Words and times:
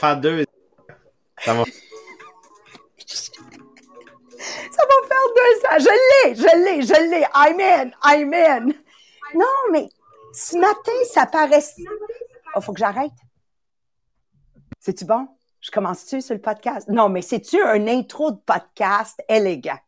Ça 0.00 0.06
faire 0.06 0.20
deux. 0.20 0.44
Ça 1.44 1.52
va. 1.52 1.64
Ça 3.06 4.82
va 4.88 4.96
faire 5.08 5.26
deux 5.36 5.56
ans. 5.66 5.78
Je 5.78 5.92
l'ai, 6.08 6.34
je 6.34 6.50
l'ai, 6.64 6.82
je 6.82 6.94
l'ai. 7.10 7.26
I'm 7.34 7.60
in, 7.60 7.90
I'm 8.02 8.32
in. 8.32 8.72
Non, 9.34 9.46
mais 9.72 9.90
ce 10.32 10.56
matin, 10.56 10.92
ça 11.12 11.26
paraît. 11.26 11.62
Oh, 12.56 12.62
faut 12.62 12.72
que 12.72 12.78
j'arrête. 12.78 13.12
C'est-tu 14.78 15.04
bon? 15.04 15.28
Je 15.60 15.70
commence-tu 15.70 16.22
sur 16.22 16.34
le 16.34 16.40
podcast? 16.40 16.88
Non, 16.88 17.10
mais 17.10 17.20
c'est-tu 17.20 17.62
un 17.62 17.86
intro 17.86 18.30
de 18.30 18.38
podcast 18.38 19.22
élégant? 19.28 19.78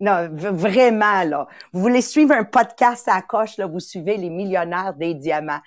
Non, 0.00 0.30
vraiment, 0.32 1.24
là. 1.24 1.46
Vous 1.72 1.80
voulez 1.80 2.00
suivre 2.00 2.32
un 2.32 2.44
podcast 2.44 3.06
à 3.06 3.20
coche, 3.20 3.58
là, 3.58 3.66
vous 3.66 3.80
suivez 3.80 4.16
les 4.16 4.30
millionnaires 4.30 4.94
des 4.94 5.12
diamants. 5.12 5.60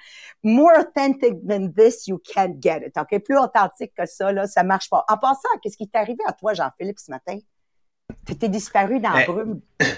More 0.44 0.72
authentic 0.80 1.36
than 1.48 1.70
this, 1.70 2.08
you 2.08 2.20
can't 2.34 2.56
get 2.60 2.82
it. 2.88 2.98
OK? 2.98 3.24
Plus 3.24 3.38
authentique 3.38 3.94
que 3.96 4.08
ça, 4.08 4.32
là, 4.32 4.48
ça 4.48 4.64
marche 4.64 4.90
pas. 4.90 5.06
En 5.08 5.18
passant, 5.18 5.50
qu'est-ce 5.62 5.78
qui 5.78 5.88
t'est 5.88 6.00
arrivé 6.00 6.24
à 6.26 6.34
toi, 6.34 6.56
Jean-Philippe, 6.56 6.98
ce 6.98 7.12
matin? 7.12 7.38
T'étais 8.26 8.50
disparu 8.50 9.00
dans 9.00 9.12
la 9.12 9.26
ben, 9.26 9.34
brume. 9.34 9.62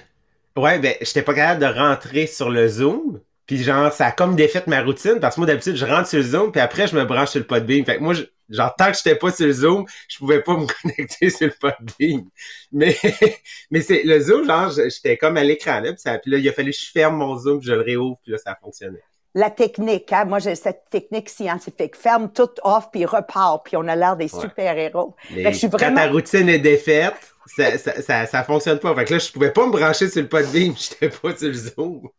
Ouais, 0.58 0.80
ben, 0.80 0.96
j'étais 1.02 1.22
pas 1.22 1.34
capable 1.34 1.60
de 1.60 1.80
rentrer 1.80 2.28
sur 2.28 2.50
le 2.50 2.68
Zoom. 2.70 3.20
Puis 3.46 3.62
genre, 3.62 3.92
ça 3.92 4.08
a 4.08 4.12
comme 4.12 4.36
défait 4.36 4.64
ma 4.68 4.82
routine 4.82 5.20
parce 5.20 5.36
que 5.36 5.42
moi 5.42 5.48
d'habitude, 5.48 5.76
je 5.76 5.86
rentre 5.86 6.08
sur 6.08 6.18
le 6.18 6.24
Zoom 6.24 6.52
puis 6.52 6.62
après 6.62 6.88
je 6.88 6.96
me 6.96 7.04
branche 7.04 7.32
sur 7.32 7.40
le 7.40 7.46
Podbeam. 7.46 7.86
Fait 7.86 7.98
que 7.98 8.02
moi, 8.02 8.14
genre 8.50 8.76
tant 8.76 8.92
que 8.92 8.98
j'étais 8.98 9.16
pas 9.16 9.32
sur 9.32 9.46
le 9.46 9.54
Zoom, 9.54 9.86
je 10.08 10.18
pouvais 10.18 10.42
pas 10.42 10.58
me 10.58 10.66
connecter 10.82 11.30
sur 11.30 11.48
le 11.48 11.54
Podbeam. 11.60 12.30
Mais 12.72 12.98
mais 13.72 13.82
c'est 13.82 14.04
le 14.04 14.20
Zoom, 14.20 14.46
genre 14.46 14.72
j'étais 14.72 15.18
comme 15.18 15.38
à 15.38 15.44
l'écran 15.44 15.80
là, 15.80 15.92
puis, 15.94 16.02
ça, 16.02 16.18
puis 16.18 16.32
là 16.32 16.38
il 16.38 16.48
a 16.48 16.54
fallu 16.54 16.72
que 16.72 16.78
je 16.78 16.92
ferme 16.92 17.18
mon 17.18 17.38
Zoom, 17.38 17.60
puis 17.60 17.68
je 17.68 17.74
le 17.74 17.82
réouvre, 17.82 18.18
puis 18.24 18.32
là 18.32 18.38
ça 18.38 18.52
a 18.52 18.56
fonctionné. 18.56 19.00
La 19.34 19.50
technique, 19.50 20.14
hein? 20.14 20.26
moi 20.26 20.40
j'ai 20.40 20.56
cette 20.56 20.84
technique 20.90 21.30
scientifique. 21.30 21.96
Ferme 21.98 22.32
tout 22.32 22.52
off 22.64 22.90
puis 22.92 23.06
repart, 23.06 23.66
puis 23.66 23.76
on 23.76 23.88
a 23.88 23.96
l'air 23.96 24.16
des 24.16 24.30
super-héros. 24.30 25.16
je 25.30 25.52
suis 25.52 25.68
vraiment... 25.68 25.96
Quand 25.96 26.08
ta 26.08 26.10
routine 26.10 26.48
est 26.48 26.60
défaite, 26.60 27.36
ça, 27.46 27.78
ça, 27.78 28.02
ça, 28.02 28.26
ça, 28.26 28.44
fonctionne 28.44 28.80
pas. 28.80 28.96
Fait 28.96 29.06
que 29.06 29.14
là, 29.14 29.20
je 29.20 29.32
pouvais 29.32 29.52
pas 29.52 29.66
me 29.66 29.72
brancher 29.72 30.10
sur 30.10 30.22
le 30.22 30.30
Podbeam, 30.30 30.74
j'étais 30.78 31.10
pas 31.10 31.36
sur 31.36 31.48
le 31.48 31.54
Zoom. 31.54 32.10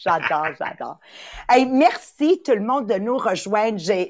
J'adore, 0.00 0.54
j'adore. 0.56 0.98
Hey, 1.48 1.66
merci 1.66 2.40
tout 2.44 2.52
le 2.52 2.60
monde 2.60 2.86
de 2.86 2.94
nous 2.94 3.16
rejoindre. 3.16 3.78
J'ai, 3.78 4.08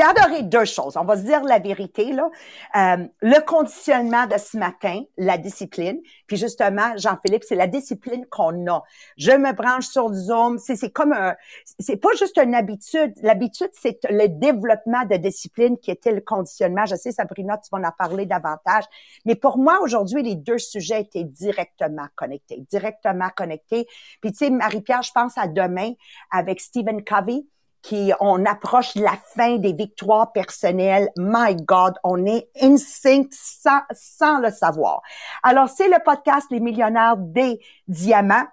adoré 0.00 0.42
deux 0.42 0.64
choses. 0.64 0.96
On 0.96 1.04
va 1.04 1.16
se 1.16 1.22
dire 1.22 1.42
la 1.42 1.58
vérité, 1.58 2.12
là. 2.12 2.30
Euh, 2.76 3.04
le 3.20 3.40
conditionnement 3.44 4.26
de 4.26 4.38
ce 4.38 4.56
matin, 4.56 5.02
la 5.18 5.36
discipline. 5.36 6.00
Puis 6.28 6.36
justement, 6.36 6.96
Jean-Philippe, 6.96 7.42
c'est 7.42 7.56
la 7.56 7.66
discipline 7.66 8.26
qu'on 8.26 8.66
a. 8.68 8.84
Je 9.16 9.32
me 9.32 9.52
branche 9.52 9.86
sur 9.86 10.12
Zoom. 10.12 10.58
C'est, 10.58 10.76
c'est 10.76 10.90
comme 10.90 11.12
un, 11.12 11.34
c'est 11.80 11.96
pas 11.96 12.10
juste 12.16 12.38
une 12.38 12.54
habitude. 12.54 13.14
L'habitude, 13.22 13.70
c'est 13.72 13.98
le 14.08 14.28
développement 14.28 15.04
de 15.04 15.16
discipline 15.16 15.78
qui 15.78 15.90
était 15.90 16.12
le 16.12 16.20
conditionnement. 16.20 16.86
Je 16.86 16.94
sais, 16.94 17.10
Sabrina, 17.10 17.58
tu 17.58 17.70
vas 17.72 17.88
en 17.88 17.92
parler 17.98 18.26
davantage. 18.26 18.84
Mais 19.24 19.34
pour 19.34 19.58
moi, 19.58 19.80
aujourd'hui, 19.82 20.22
les 20.22 20.36
deux 20.36 20.58
sujets 20.58 21.00
étaient 21.00 21.24
directement 21.24 22.06
connectés, 22.14 22.64
directement 22.70 23.30
connectés. 23.36 23.88
Puis 24.20 24.30
tu 24.30 24.38
sais, 24.38 24.50
Marie-Pierre, 24.50 25.02
je 25.02 25.10
pense 25.12 25.23
à 25.36 25.48
demain 25.48 25.92
avec 26.30 26.60
Stephen 26.60 27.02
Covey 27.04 27.44
qui 27.84 28.12
on 28.18 28.46
approche 28.46 28.94
la 28.94 29.12
fin 29.34 29.58
des 29.58 29.74
victoires 29.74 30.32
personnelles. 30.32 31.10
My 31.18 31.54
God, 31.54 31.94
on 32.02 32.24
est 32.24 32.48
in 32.60 32.78
sync 32.78 33.28
sans, 33.30 33.82
sans 33.92 34.40
le 34.40 34.50
savoir. 34.50 35.02
Alors, 35.42 35.68
c'est 35.68 35.88
le 35.88 36.02
podcast 36.02 36.46
Les 36.50 36.60
millionnaires 36.60 37.18
des 37.18 37.60
diamants. 37.86 38.46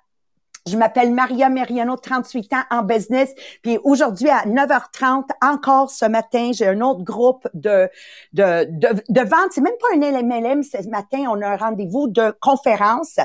Je 0.69 0.77
m'appelle 0.77 1.11
Maria 1.11 1.49
Meriano, 1.49 1.95
38 1.97 2.53
ans 2.53 2.63
en 2.69 2.83
business. 2.83 3.33
Puis 3.63 3.79
aujourd'hui 3.83 4.29
à 4.29 4.45
9h30, 4.45 5.25
encore 5.41 5.89
ce 5.89 6.05
matin, 6.05 6.51
j'ai 6.53 6.67
un 6.67 6.81
autre 6.81 7.03
groupe 7.03 7.47
de 7.55 7.89
de 8.33 8.65
de, 8.69 9.03
de 9.09 9.21
vente. 9.21 9.51
C'est 9.51 9.61
même 9.61 9.73
pas 9.79 9.95
un 9.95 10.11
LMLM 10.11 10.61
ce 10.61 10.87
matin. 10.87 11.25
On 11.29 11.41
a 11.41 11.47
un 11.47 11.57
rendez-vous 11.57 12.07
de 12.07 12.35
conférence 12.39 13.19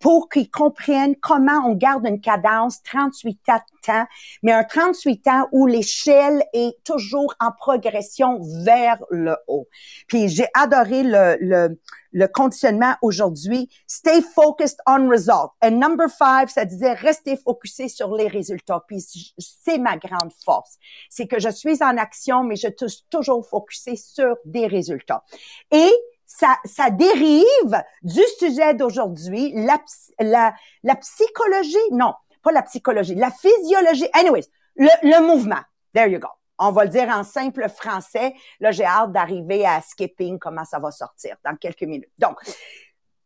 pour 0.00 0.28
qu'ils 0.28 0.50
comprennent 0.50 1.16
comment 1.16 1.66
on 1.66 1.74
garde 1.74 2.06
une 2.06 2.20
cadence 2.20 2.82
38 2.82 3.40
ans, 3.88 4.06
mais 4.42 4.52
un 4.52 4.64
38 4.64 5.28
ans 5.28 5.48
où 5.52 5.66
l'échelle 5.66 6.42
est 6.52 6.82
toujours 6.84 7.34
en 7.40 7.50
progression 7.52 8.38
vers 8.64 8.98
le 9.10 9.36
haut. 9.48 9.68
Puis 10.08 10.28
j'ai 10.28 10.46
adoré 10.54 11.02
le, 11.02 11.36
le 11.40 11.78
le 12.12 12.26
conditionnement 12.26 12.94
aujourd'hui. 13.02 13.68
Stay 13.86 14.20
focused 14.20 14.78
on 14.86 15.08
result. 15.08 15.52
And 15.62 15.72
number 15.72 16.08
five, 16.08 16.48
ça 16.48 16.64
disait 16.64 16.92
rester 16.92 17.36
focusé 17.36 17.88
sur 17.88 18.14
les 18.14 18.28
résultats. 18.28 18.84
Puis 18.86 19.34
c'est 19.38 19.78
ma 19.78 19.96
grande 19.96 20.32
force. 20.44 20.76
C'est 21.08 21.26
que 21.26 21.40
je 21.40 21.48
suis 21.48 21.82
en 21.82 21.96
action, 21.96 22.44
mais 22.44 22.56
je 22.56 22.68
suis 22.86 23.04
toujours 23.10 23.46
focusé 23.46 23.96
sur 23.96 24.36
des 24.44 24.66
résultats. 24.66 25.24
Et 25.70 25.90
ça, 26.26 26.56
ça 26.64 26.90
dérive 26.90 27.82
du 28.02 28.22
sujet 28.38 28.74
d'aujourd'hui, 28.74 29.52
la, 29.54 29.78
la, 30.18 30.54
la 30.82 30.96
psychologie, 30.96 31.76
non, 31.90 32.14
pas 32.42 32.52
la 32.52 32.62
psychologie, 32.62 33.14
la 33.14 33.30
physiologie. 33.30 34.08
Anyways, 34.12 34.46
le, 34.76 34.88
le 35.02 35.26
mouvement. 35.26 35.60
There 35.94 36.10
you 36.10 36.18
go. 36.18 36.28
On 36.58 36.70
va 36.70 36.84
le 36.84 36.90
dire 36.90 37.08
en 37.08 37.24
simple 37.24 37.68
français. 37.68 38.34
Là, 38.60 38.70
j'ai 38.70 38.84
hâte 38.84 39.12
d'arriver 39.12 39.66
à 39.66 39.80
skipping, 39.80 40.38
comment 40.38 40.64
ça 40.64 40.78
va 40.78 40.90
sortir 40.90 41.36
dans 41.44 41.56
quelques 41.56 41.82
minutes. 41.82 42.12
Donc, 42.18 42.36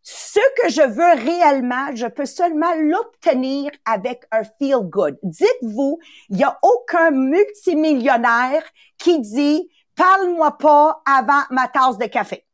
ce 0.02 0.38
que 0.62 0.68
je 0.68 0.82
veux 0.82 1.24
réellement, 1.24 1.94
je 1.94 2.06
peux 2.06 2.26
seulement 2.26 2.72
l'obtenir 2.76 3.72
avec 3.84 4.22
un 4.30 4.44
feel 4.44 4.78
good. 4.82 5.18
Dites-vous, 5.22 5.98
il 6.30 6.36
n'y 6.36 6.44
a 6.44 6.58
aucun 6.62 7.10
multimillionnaire 7.10 8.62
qui 8.98 9.20
dit 9.20 9.68
parle-moi 9.96 10.56
pas 10.58 11.02
avant 11.04 11.42
ma 11.50 11.66
tasse 11.66 11.98
de 11.98 12.06
café. 12.06 12.45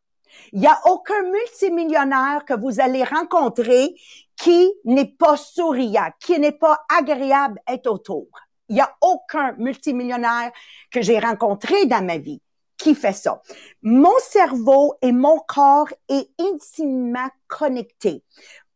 Il 0.52 0.60
n'y 0.60 0.66
a 0.66 0.80
aucun 0.86 1.22
multimillionnaire 1.22 2.44
que 2.44 2.54
vous 2.54 2.80
allez 2.80 3.04
rencontrer 3.04 3.94
qui 4.36 4.72
n'est 4.84 5.14
pas 5.18 5.36
souriant, 5.36 6.10
qui 6.20 6.38
n'est 6.38 6.52
pas 6.52 6.80
agréable 6.88 7.60
à 7.66 7.74
être 7.74 7.86
autour. 7.90 8.28
Il 8.68 8.76
n'y 8.76 8.80
a 8.80 8.94
aucun 9.00 9.52
multimillionnaire 9.58 10.52
que 10.90 11.02
j'ai 11.02 11.18
rencontré 11.18 11.86
dans 11.86 12.04
ma 12.04 12.18
vie 12.18 12.40
qui 12.82 12.94
fait 12.94 13.12
ça. 13.12 13.40
Mon 13.82 14.18
cerveau 14.18 14.94
et 15.02 15.12
mon 15.12 15.38
corps 15.38 15.88
est 16.08 16.28
intimement 16.40 17.28
connectés. 17.46 18.24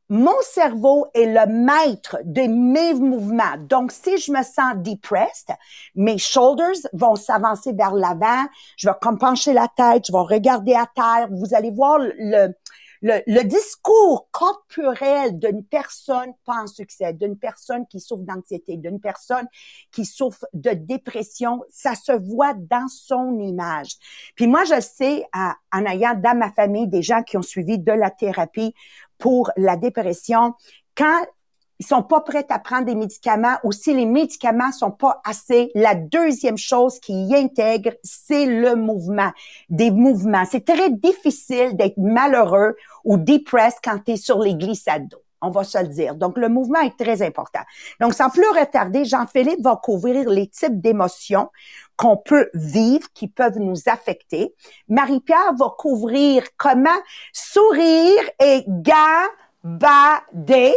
Mon 0.09 0.37
cerveau 0.43 1.07
est 1.15 1.27
le 1.27 1.47
maître 1.47 2.19
de 2.25 2.43
mes 2.43 2.95
mouvements. 2.95 3.57
Donc, 3.69 3.91
si 3.91 4.19
je 4.19 4.31
me 4.31 4.43
sens 4.45 4.75
depressed, 4.77 5.53
mes 5.97 6.19
shoulders 6.19 6.89
vont 6.93 7.17
s'avancer 7.17 7.73
vers 7.73 7.93
l'avant. 7.93 8.47
Je 8.77 8.89
vais 8.89 8.95
comme 9.01 9.19
pencher 9.19 9.53
la 9.53 9.69
tête, 9.77 10.05
je 10.07 10.13
vais 10.13 10.19
regarder 10.19 10.75
à 10.75 10.87
terre. 10.95 11.29
Vous 11.33 11.55
allez 11.55 11.73
voir 11.73 11.99
le, 11.99 12.55
le, 13.03 13.43
discours 13.43 14.29
corporel 14.31 15.39
d'une 15.39 15.65
personne 15.65 16.33
pas 16.45 16.63
en 16.63 16.67
succès, 16.67 17.13
d'une 17.13 17.39
personne 17.39 17.87
qui 17.87 18.01
souffre 18.01 18.23
d'anxiété, 18.23 18.77
d'une 18.77 19.01
personne 19.01 19.47
qui 19.93 20.05
souffre 20.05 20.47
de 20.53 20.71
dépression, 20.71 21.63
ça 21.71 21.95
se 21.95 22.13
voit 22.13 22.55
dans 22.55 22.89
son 22.89 23.39
image. 23.39 23.97
Puis 24.35 24.47
moi, 24.47 24.65
je 24.65 24.81
sais, 24.81 25.25
en 25.35 25.85
ayant 25.85 26.15
dans 26.15 26.37
ma 26.37 26.51
famille 26.53 26.89
des 26.89 27.03
gens 27.03 27.23
qui 27.23 27.37
ont 27.37 27.43
suivi 27.43 27.79
de 27.79 27.93
la 27.93 28.11
thérapie 28.11 28.75
pour 29.19 29.51
la 29.57 29.77
dépression, 29.77 30.55
quand 30.97 31.25
ils 31.79 31.87
sont 31.87 32.03
pas 32.03 32.21
prêts 32.21 32.47
à 32.49 32.59
prendre 32.59 32.87
des 32.87 32.95
médicaments 32.95 33.57
ou 33.63 33.73
si 33.73 33.95
les 33.95 34.07
médicaments 34.07 34.73
sont 34.73 34.91
pas 34.91 35.21
assez, 35.25 35.71
la 35.75 35.95
deuxième 35.95 36.57
chose 36.57 36.99
qui 37.01 37.13
y 37.27 37.37
intègre, 37.37 37.93
c'est 38.03 38.47
le 38.47 38.77
mouvement, 38.77 39.31
des 39.69 39.91
mouvements. 39.91 40.45
C'est 40.51 40.65
très 40.65 40.91
difficile 40.91 41.77
d'être 41.77 41.99
malheureux 41.99 42.77
ou 43.05 43.19
depressed 43.19 43.81
quand 43.85 43.99
tu 44.05 44.13
es 44.13 44.17
sur 44.17 44.39
les 44.39 44.55
glissades 44.55 45.09
d'eau. 45.09 45.26
On 45.43 45.51
va 45.51 45.65
se 45.65 45.79
le 45.79 45.89
dire. 45.89 46.15
Donc, 46.15 46.39
le 46.39 46.49
mouvement 46.49 46.81
est 46.81 46.99
très 46.99 47.23
important. 47.23 47.61
Donc, 48.01 48.15
sans 48.15 48.31
plus 48.31 48.49
retarder, 48.49 49.05
Jean-Philippe 49.05 49.63
va 49.63 49.77
couvrir 49.77 50.29
les 50.29 50.49
types 50.49 50.81
d'émotions 50.81 51.51
qu'on 51.97 52.17
peut 52.17 52.51
vivre, 52.55 53.07
qui 53.15 53.29
peuvent 53.29 53.59
nous 53.59 53.77
affecter. 53.87 54.55
Marie-Pierre 54.89 55.55
va 55.59 55.75
couvrir 55.79 56.43
comment 56.57 56.99
sourire 57.33 58.23
et 58.41 58.65
gambader 58.67 60.75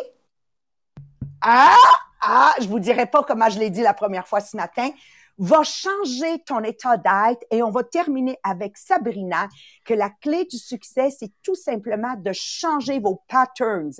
ah, 1.41 1.75
ah, 2.21 2.53
je 2.59 2.67
vous 2.67 2.79
dirai 2.79 3.05
pas 3.05 3.23
comment 3.23 3.49
je 3.49 3.59
l'ai 3.59 3.69
dit 3.69 3.81
la 3.81 3.93
première 3.93 4.27
fois 4.27 4.41
ce 4.41 4.57
matin, 4.57 4.89
va 5.39 5.63
changer 5.63 6.39
ton 6.45 6.63
état 6.63 6.97
d'être 6.97 7.43
et 7.49 7.63
on 7.63 7.71
va 7.71 7.83
terminer 7.83 8.37
avec 8.43 8.77
Sabrina 8.77 9.47
que 9.85 9.93
la 9.93 10.09
clé 10.09 10.45
du 10.45 10.57
succès, 10.57 11.09
c'est 11.09 11.31
tout 11.41 11.55
simplement 11.55 12.15
de 12.17 12.31
changer 12.33 12.99
vos 12.99 13.23
patterns 13.27 13.93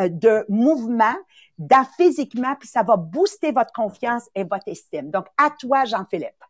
euh, 0.00 0.08
de 0.08 0.44
mouvement, 0.48 1.16
physiquement, 1.96 2.54
puis 2.58 2.68
ça 2.68 2.82
va 2.82 2.96
booster 2.96 3.52
votre 3.52 3.72
confiance 3.72 4.28
et 4.34 4.44
votre 4.44 4.66
estime. 4.66 5.10
Donc, 5.10 5.26
à 5.36 5.50
toi, 5.50 5.84
Jean-Philippe. 5.84 6.47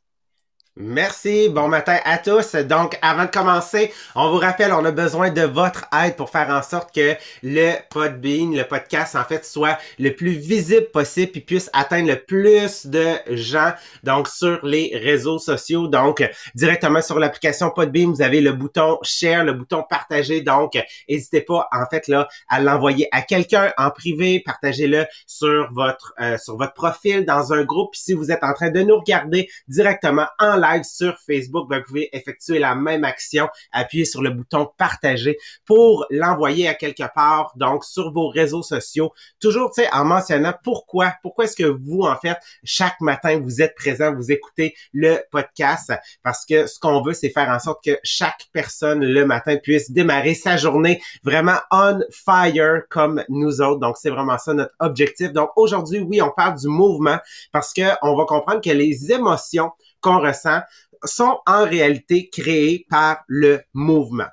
Merci. 0.80 1.48
Bon 1.48 1.66
matin 1.66 1.98
à 2.04 2.18
tous. 2.18 2.54
Donc, 2.54 2.96
avant 3.02 3.24
de 3.24 3.30
commencer, 3.30 3.92
on 4.14 4.30
vous 4.30 4.36
rappelle, 4.36 4.72
on 4.72 4.84
a 4.84 4.92
besoin 4.92 5.30
de 5.30 5.42
votre 5.42 5.86
aide 5.92 6.14
pour 6.14 6.30
faire 6.30 6.50
en 6.50 6.62
sorte 6.62 6.94
que 6.94 7.16
le 7.42 7.72
Podbean, 7.90 8.54
le 8.54 8.62
podcast, 8.62 9.16
en 9.16 9.24
fait, 9.24 9.44
soit 9.44 9.76
le 9.98 10.14
plus 10.14 10.34
visible 10.34 10.86
possible 10.92 11.32
et 11.34 11.40
puisse 11.40 11.68
atteindre 11.72 12.06
le 12.06 12.20
plus 12.20 12.86
de 12.86 13.08
gens, 13.26 13.72
donc, 14.04 14.28
sur 14.28 14.64
les 14.64 14.92
réseaux 14.94 15.40
sociaux. 15.40 15.88
Donc, 15.88 16.22
directement 16.54 17.02
sur 17.02 17.18
l'application 17.18 17.70
Podbean, 17.70 18.12
vous 18.12 18.22
avez 18.22 18.40
le 18.40 18.52
bouton 18.52 18.98
share, 19.02 19.42
le 19.42 19.54
bouton 19.54 19.82
partager. 19.82 20.42
Donc, 20.42 20.78
n'hésitez 21.08 21.40
pas, 21.40 21.68
en 21.72 21.86
fait, 21.90 22.06
là, 22.06 22.28
à 22.48 22.60
l'envoyer 22.60 23.08
à 23.10 23.22
quelqu'un 23.22 23.72
en 23.78 23.90
privé. 23.90 24.40
Partagez-le 24.46 25.06
sur 25.26 25.72
votre, 25.72 26.14
euh, 26.20 26.38
sur 26.38 26.56
votre 26.56 26.74
profil 26.74 27.24
dans 27.24 27.52
un 27.52 27.64
groupe. 27.64 27.96
si 27.96 28.12
vous 28.12 28.30
êtes 28.30 28.44
en 28.44 28.52
train 28.52 28.70
de 28.70 28.82
nous 28.82 28.96
regarder 28.96 29.48
directement 29.66 30.26
en 30.38 30.54
live, 30.54 30.67
sur 30.84 31.18
Facebook, 31.18 31.68
ben, 31.68 31.78
vous 31.78 31.84
pouvez 31.84 32.16
effectuer 32.16 32.58
la 32.58 32.74
même 32.74 33.04
action, 33.04 33.48
appuyer 33.72 34.04
sur 34.04 34.22
le 34.22 34.30
bouton 34.30 34.68
partager 34.76 35.38
pour 35.64 36.06
l'envoyer 36.10 36.68
à 36.68 36.74
quelque 36.74 37.04
part, 37.14 37.52
donc 37.56 37.84
sur 37.84 38.12
vos 38.12 38.28
réseaux 38.28 38.62
sociaux. 38.62 39.12
Toujours, 39.40 39.70
tu 39.70 39.82
sais, 39.82 39.88
en 39.92 40.04
mentionnant 40.04 40.54
pourquoi, 40.62 41.14
pourquoi 41.22 41.44
est-ce 41.44 41.56
que 41.56 41.64
vous, 41.64 42.02
en 42.02 42.16
fait, 42.16 42.36
chaque 42.64 43.00
matin, 43.00 43.40
vous 43.40 43.62
êtes 43.62 43.74
présent, 43.74 44.14
vous 44.14 44.30
écoutez 44.30 44.74
le 44.92 45.18
podcast, 45.30 45.92
parce 46.22 46.44
que 46.44 46.66
ce 46.66 46.78
qu'on 46.78 47.02
veut, 47.02 47.14
c'est 47.14 47.30
faire 47.30 47.48
en 47.48 47.58
sorte 47.58 47.84
que 47.84 47.98
chaque 48.02 48.46
personne 48.52 49.04
le 49.04 49.24
matin 49.26 49.56
puisse 49.56 49.90
démarrer 49.90 50.34
sa 50.34 50.56
journée 50.56 51.00
vraiment 51.22 51.58
on 51.70 52.00
fire 52.10 52.82
comme 52.88 53.24
nous 53.28 53.60
autres. 53.60 53.80
Donc, 53.80 53.96
c'est 53.96 54.10
vraiment 54.10 54.38
ça 54.38 54.54
notre 54.54 54.74
objectif. 54.80 55.32
Donc, 55.32 55.50
aujourd'hui, 55.56 56.00
oui, 56.00 56.20
on 56.22 56.30
parle 56.30 56.58
du 56.58 56.68
mouvement 56.68 57.18
parce 57.52 57.72
que 57.72 57.82
on 58.02 58.16
va 58.16 58.24
comprendre 58.24 58.60
que 58.60 58.70
les 58.70 59.12
émotions 59.12 59.70
qu'on 60.00 60.20
ressent 60.20 60.60
sont 61.04 61.38
en 61.46 61.64
réalité 61.64 62.28
créés 62.28 62.86
par 62.90 63.18
le 63.28 63.60
mouvement. 63.74 64.28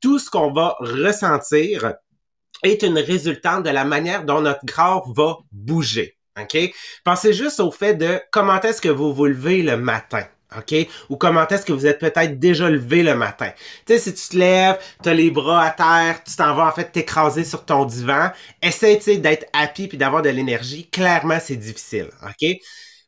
Tout 0.00 0.18
ce 0.18 0.30
qu'on 0.30 0.52
va 0.52 0.76
ressentir 0.80 1.94
est 2.62 2.82
une 2.82 2.98
résultante 2.98 3.64
de 3.64 3.70
la 3.70 3.84
manière 3.84 4.24
dont 4.24 4.40
notre 4.40 4.64
corps 4.66 5.12
va 5.12 5.38
bouger. 5.52 6.16
OK? 6.40 6.72
Pensez 7.04 7.32
juste 7.32 7.60
au 7.60 7.70
fait 7.70 7.94
de 7.94 8.20
comment 8.30 8.60
est-ce 8.60 8.80
que 8.80 8.88
vous 8.88 9.12
vous 9.12 9.26
levez 9.26 9.62
le 9.62 9.76
matin. 9.76 10.24
OK? 10.56 10.74
Ou 11.08 11.16
comment 11.16 11.46
est-ce 11.46 11.64
que 11.64 11.72
vous 11.72 11.86
êtes 11.86 12.00
peut-être 12.00 12.38
déjà 12.38 12.68
levé 12.68 13.02
le 13.02 13.14
matin. 13.14 13.52
Tu 13.86 13.94
sais, 13.94 13.98
si 13.98 14.14
tu 14.14 14.28
te 14.30 14.36
lèves, 14.36 14.78
tu 15.02 15.08
as 15.08 15.14
les 15.14 15.30
bras 15.30 15.64
à 15.64 15.70
terre, 15.70 16.24
tu 16.24 16.34
t'en 16.34 16.54
vas 16.54 16.66
en 16.66 16.72
fait 16.72 16.90
t'écraser 16.90 17.44
sur 17.44 17.64
ton 17.64 17.84
divan, 17.84 18.30
essaie 18.60 18.96
d'être 19.18 19.46
happy 19.52 19.86
puis 19.88 19.98
d'avoir 19.98 20.22
de 20.22 20.30
l'énergie. 20.30 20.88
Clairement, 20.90 21.38
c'est 21.40 21.56
difficile. 21.56 22.10
OK? 22.22 22.58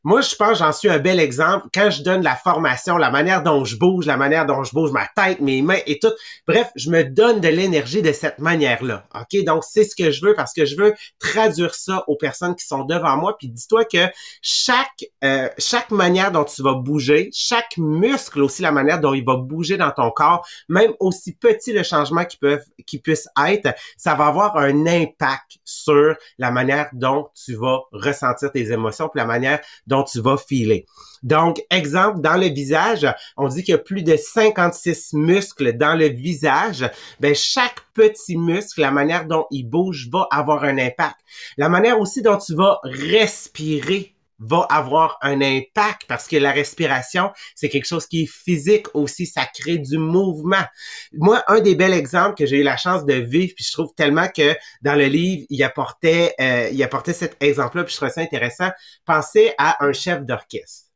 Moi, 0.05 0.21
je 0.21 0.35
pense 0.35 0.59
j'en 0.59 0.73
suis 0.73 0.89
un 0.89 0.99
bel 0.99 1.21
exemple. 1.21 1.69
Quand 1.73 1.91
je 1.91 2.03
donne 2.03 2.23
la 2.23 2.35
formation, 2.35 2.97
la 2.97 3.11
manière 3.11 3.43
dont 3.43 3.65
je 3.65 3.77
bouge, 3.77 4.05
la 4.05 4.17
manière 4.17 4.47
dont 4.47 4.65
je 4.65 4.73
bouge 4.73 4.91
ma 4.91 5.07
tête, 5.07 5.41
mes 5.41 5.63
mains 5.63 5.79
et 5.87 6.01
tout. 6.01 6.13
Bref, 6.47 6.71
je 6.75 6.91
me 6.91 7.05
donne 7.05 7.41
de 7.41 7.47
l'énergie 7.49 8.03
de 8.03 8.13
cette 8.13 8.41
manière-là. 8.41 9.07
OK? 9.15 9.45
Donc, 9.45 9.63
c'est 9.63 9.85
ce 9.85 9.95
que 9.95 10.11
je 10.11 10.25
veux 10.25 10.35
parce 10.35 10.53
que 10.53 10.65
je 10.65 10.77
veux 10.77 10.95
traduire 11.21 11.75
ça 11.75 12.03
aux 12.09 12.17
personnes 12.17 12.57
qui 12.57 12.67
sont 12.67 12.85
devant 12.85 13.17
moi. 13.17 13.37
Puis 13.39 13.49
dis-toi 13.49 13.85
que 13.85 14.07
chaque, 14.41 15.05
euh, 15.23 15.49
chaque 15.59 15.93
manière 15.93 16.33
dont 16.33 16.45
tu 16.45 16.63
vas 16.63 16.75
bouger, 16.75 17.31
chaque 17.33 17.77
muscle 17.77 18.43
aussi, 18.43 18.63
la 18.63 18.73
manière 18.73 19.01
dont 19.01 19.15
il 19.15 19.25
va 19.25 19.37
bouger 19.37 19.77
dans 19.77 19.93
ton 19.93 20.11
corps, 20.11 20.45
même 20.69 20.93
aussi 20.99 21.37
petit 21.37 21.73
le 21.73 21.85
changement 21.85 22.25
qui 22.25 22.39
peut, 22.39 22.59
qui 22.87 22.99
puisse 22.99 23.29
être, 23.47 23.73
ça 23.97 24.15
va 24.15 24.27
avoir 24.27 24.57
un 24.57 24.85
impact 24.87 25.59
sur 25.65 26.17
la 26.39 26.51
manière 26.51 26.89
dont 26.93 27.29
tu 27.35 27.55
vas 27.55 27.83
ressentir 27.93 28.51
tes 28.51 28.73
émotions, 28.73 29.09
puis 29.09 29.21
la 29.21 29.27
manière 29.27 29.61
dont 29.87 29.92
tu 30.03 30.21
vas 30.21 30.39
filer. 30.39 30.87
Donc, 31.23 31.63
exemple, 31.71 32.21
dans 32.21 32.37
le 32.37 32.47
visage, 32.47 33.07
on 33.37 33.47
dit 33.47 33.63
qu'il 33.63 33.73
y 33.73 33.77
a 33.77 33.79
plus 33.79 34.03
de 34.03 34.17
56 34.17 35.13
muscles 35.13 35.77
dans 35.77 35.95
le 35.95 36.07
visage. 36.07 36.91
Ben, 37.21 37.35
chaque 37.35 37.81
petit 37.95 38.37
muscle, 38.37 38.81
la 38.81 38.91
manière 38.91 39.27
dont 39.27 39.47
il 39.51 39.65
bouge 39.65 40.09
va 40.11 40.27
avoir 40.31 40.65
un 40.65 40.79
impact. 40.79 41.17
La 41.59 41.69
manière 41.69 42.01
aussi 42.01 42.23
dont 42.23 42.39
tu 42.39 42.55
vas 42.55 42.81
respirer 42.83 44.15
va 44.43 44.67
avoir 44.71 45.19
un 45.23 45.41
impact 45.41 46.03
parce 46.09 46.29
que 46.29 46.37
la 46.37 46.53
respiration, 46.53 47.31
c'est 47.55 47.69
quelque 47.69 47.87
chose 47.87 48.07
qui 48.07 48.23
est 48.25 48.31
physique 48.31 48.87
aussi, 48.95 49.27
ça 49.27 49.47
crée 49.47 49.79
du 49.79 49.99
mouvement. 49.99 50.65
Moi, 51.13 51.43
un 51.49 51.61
des 51.61 51.75
bels 51.75 51.93
exemples 51.93 52.35
que 52.35 52.47
j'ai 52.47 52.59
eu 52.59 52.63
la 52.63 52.77
chance 52.77 53.05
de 53.05 53.15
vivre, 53.15 53.53
puis 53.55 53.65
je 53.65 53.73
trouve 53.73 53.93
tellement 53.97 54.29
que 54.29 54.57
dans 54.83 54.95
le 54.95 55.07
livre, 55.07 55.47
il 55.51 55.63
apportait, 55.63 56.35
euh, 56.41 56.69
il 56.73 56.83
apportait 56.83 57.13
cet 57.13 57.37
exemple-là, 57.43 57.85
puis 57.85 57.93
je 57.93 57.97
trouvais 57.97 58.13
ça 58.13 58.21
intéressant. 58.21 58.71
Pensez 59.05 59.53
à 59.59 59.85
un 59.85 59.93
chef 59.93 60.23
d'orchestre 60.23 60.93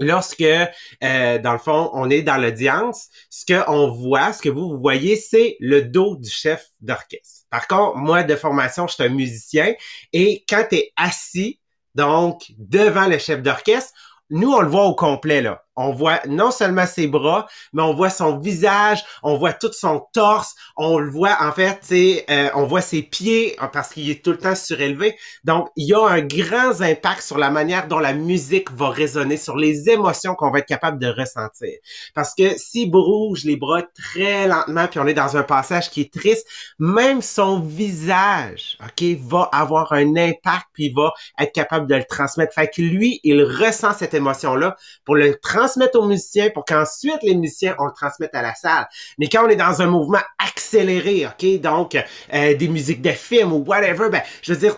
lorsque, 0.00 0.40
euh, 0.42 1.38
dans 1.38 1.52
le 1.52 1.58
fond, 1.58 1.90
on 1.92 2.10
est 2.10 2.22
dans 2.22 2.38
l'audience, 2.38 3.08
ce 3.28 3.44
qu'on 3.46 3.90
voit, 3.90 4.32
ce 4.32 4.42
que 4.42 4.48
vous, 4.48 4.78
voyez, 4.80 5.16
c'est 5.16 5.56
le 5.60 5.82
dos 5.82 6.16
du 6.16 6.30
chef 6.30 6.66
d'orchestre. 6.80 7.44
Par 7.50 7.68
contre, 7.68 7.96
moi, 7.96 8.22
de 8.22 8.34
formation, 8.34 8.88
je 8.88 8.94
suis 8.94 9.02
un 9.02 9.08
musicien 9.08 9.74
et 10.12 10.44
quand 10.48 10.64
tu 10.68 10.76
es 10.76 10.92
assis, 10.96 11.59
donc, 11.94 12.52
devant 12.58 13.06
le 13.06 13.18
chef 13.18 13.42
d'orchestre, 13.42 13.92
nous, 14.30 14.52
on 14.52 14.60
le 14.60 14.68
voit 14.68 14.84
au 14.84 14.94
complet, 14.94 15.42
là. 15.42 15.64
On 15.82 15.92
voit 15.92 16.20
non 16.28 16.50
seulement 16.50 16.84
ses 16.84 17.06
bras, 17.06 17.46
mais 17.72 17.82
on 17.82 17.94
voit 17.94 18.10
son 18.10 18.38
visage, 18.38 19.02
on 19.22 19.38
voit 19.38 19.54
tout 19.54 19.72
son 19.72 20.06
torse, 20.12 20.54
on 20.76 20.98
le 20.98 21.10
voit, 21.10 21.38
en 21.40 21.52
fait, 21.52 21.80
euh, 22.28 22.50
on 22.54 22.64
voit 22.64 22.82
ses 22.82 23.00
pieds 23.02 23.56
hein, 23.58 23.70
parce 23.72 23.94
qu'il 23.94 24.10
est 24.10 24.22
tout 24.22 24.32
le 24.32 24.36
temps 24.36 24.54
surélevé. 24.54 25.16
Donc, 25.44 25.68
il 25.76 25.88
y 25.88 25.94
a 25.94 26.06
un 26.06 26.20
grand 26.20 26.82
impact 26.82 27.22
sur 27.22 27.38
la 27.38 27.50
manière 27.50 27.88
dont 27.88 27.98
la 27.98 28.12
musique 28.12 28.70
va 28.72 28.90
résonner, 28.90 29.38
sur 29.38 29.56
les 29.56 29.88
émotions 29.88 30.34
qu'on 30.34 30.50
va 30.50 30.58
être 30.58 30.68
capable 30.68 30.98
de 30.98 31.08
ressentir. 31.08 31.72
Parce 32.14 32.34
que 32.34 32.58
s'il 32.58 32.90
bouge 32.90 33.44
les 33.44 33.56
bras 33.56 33.80
très 33.94 34.46
lentement, 34.48 34.86
puis 34.86 35.00
on 35.00 35.06
est 35.06 35.14
dans 35.14 35.38
un 35.38 35.44
passage 35.44 35.88
qui 35.88 36.02
est 36.02 36.12
triste, 36.12 36.46
même 36.78 37.22
son 37.22 37.58
visage, 37.58 38.76
OK, 38.84 39.02
va 39.22 39.48
avoir 39.50 39.94
un 39.94 40.14
impact, 40.14 40.66
puis 40.74 40.92
va 40.94 41.14
être 41.38 41.52
capable 41.52 41.86
de 41.86 41.94
le 41.94 42.04
transmettre. 42.04 42.52
Fait 42.52 42.68
que 42.68 42.82
lui, 42.82 43.18
il 43.24 43.42
ressent 43.42 43.94
cette 43.94 44.12
émotion-là 44.12 44.76
pour 45.06 45.14
le 45.14 45.38
transmettre 45.40 45.69
transmettre 45.70 45.98
aux 45.98 46.06
musiciens 46.06 46.50
pour 46.50 46.64
qu'ensuite 46.64 47.22
les 47.22 47.34
musiciens 47.34 47.76
on 47.78 47.86
le 47.86 47.92
transmette 47.92 48.34
à 48.34 48.42
la 48.42 48.54
salle. 48.54 48.88
Mais 49.18 49.28
quand 49.28 49.46
on 49.46 49.48
est 49.48 49.56
dans 49.56 49.80
un 49.82 49.86
mouvement 49.86 50.20
accéléré, 50.38 51.26
ok, 51.26 51.60
donc 51.60 51.94
euh, 51.94 52.56
des 52.56 52.68
musiques 52.68 53.02
de 53.02 53.10
films 53.10 53.52
ou 53.52 53.64
whatever, 53.64 54.08
ben 54.10 54.22
je 54.42 54.52
veux 54.52 54.58
dire, 54.58 54.76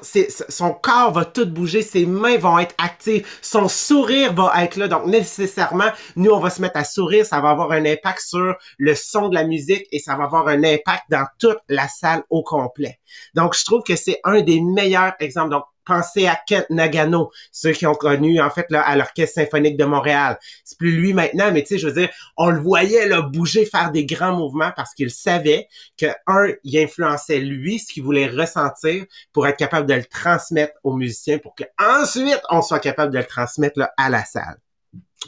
son 0.48 0.72
corps 0.72 1.12
va 1.12 1.24
tout 1.24 1.46
bouger, 1.46 1.82
ses 1.82 2.04
mains 2.04 2.36
vont 2.36 2.58
être 2.58 2.74
actives, 2.78 3.26
son 3.40 3.68
sourire 3.68 4.34
va 4.34 4.52
être 4.62 4.76
là. 4.76 4.88
Donc 4.88 5.06
nécessairement, 5.06 5.90
nous 6.16 6.30
on 6.30 6.40
va 6.40 6.50
se 6.50 6.60
mettre 6.60 6.76
à 6.76 6.84
sourire, 6.84 7.24
ça 7.24 7.40
va 7.40 7.50
avoir 7.50 7.72
un 7.72 7.84
impact 7.86 8.20
sur 8.20 8.54
le 8.78 8.94
son 8.94 9.28
de 9.28 9.34
la 9.34 9.44
musique 9.44 9.86
et 9.92 9.98
ça 9.98 10.16
va 10.16 10.24
avoir 10.24 10.48
un 10.48 10.62
impact 10.62 11.04
dans 11.10 11.26
toute 11.38 11.58
la 11.68 11.88
salle 11.88 12.22
au 12.28 12.42
complet. 12.42 12.98
Donc 13.34 13.54
je 13.56 13.64
trouve 13.64 13.82
que 13.82 13.96
c'est 13.96 14.20
un 14.24 14.42
des 14.42 14.60
meilleurs 14.60 15.14
exemples. 15.20 15.56
Pensez 15.84 16.26
à 16.26 16.38
Kent 16.46 16.66
Nagano, 16.70 17.30
ceux 17.50 17.72
qui 17.72 17.86
ont 17.86 17.94
connu 17.94 18.40
en 18.40 18.50
fait 18.50 18.66
là, 18.70 18.82
à 18.82 18.96
l'Orchestre 18.96 19.40
symphonique 19.40 19.76
de 19.76 19.84
Montréal. 19.84 20.38
C'est 20.64 20.78
plus 20.78 20.92
lui 20.92 21.12
maintenant, 21.12 21.50
mais 21.52 21.62
tu 21.62 21.68
sais, 21.68 21.78
je 21.78 21.88
veux 21.88 22.00
dire, 22.00 22.10
on 22.36 22.50
le 22.50 22.60
voyait 22.60 23.06
là, 23.06 23.22
bouger, 23.22 23.66
faire 23.66 23.90
des 23.90 24.06
grands 24.06 24.36
mouvements 24.36 24.72
parce 24.74 24.94
qu'il 24.94 25.10
savait 25.10 25.68
que 25.98 26.06
un, 26.26 26.48
il 26.64 26.78
influençait 26.78 27.38
lui 27.38 27.78
ce 27.78 27.92
qu'il 27.92 28.02
voulait 28.02 28.28
ressentir 28.28 29.04
pour 29.32 29.46
être 29.46 29.56
capable 29.56 29.86
de 29.86 29.94
le 29.94 30.04
transmettre 30.04 30.74
aux 30.82 30.94
musiciens 30.94 31.38
pour 31.38 31.54
que 31.54 31.64
ensuite 31.78 32.40
on 32.50 32.62
soit 32.62 32.80
capable 32.80 33.12
de 33.12 33.18
le 33.18 33.26
transmettre 33.26 33.78
là, 33.78 33.92
à 33.96 34.08
la 34.08 34.24
salle. 34.24 34.58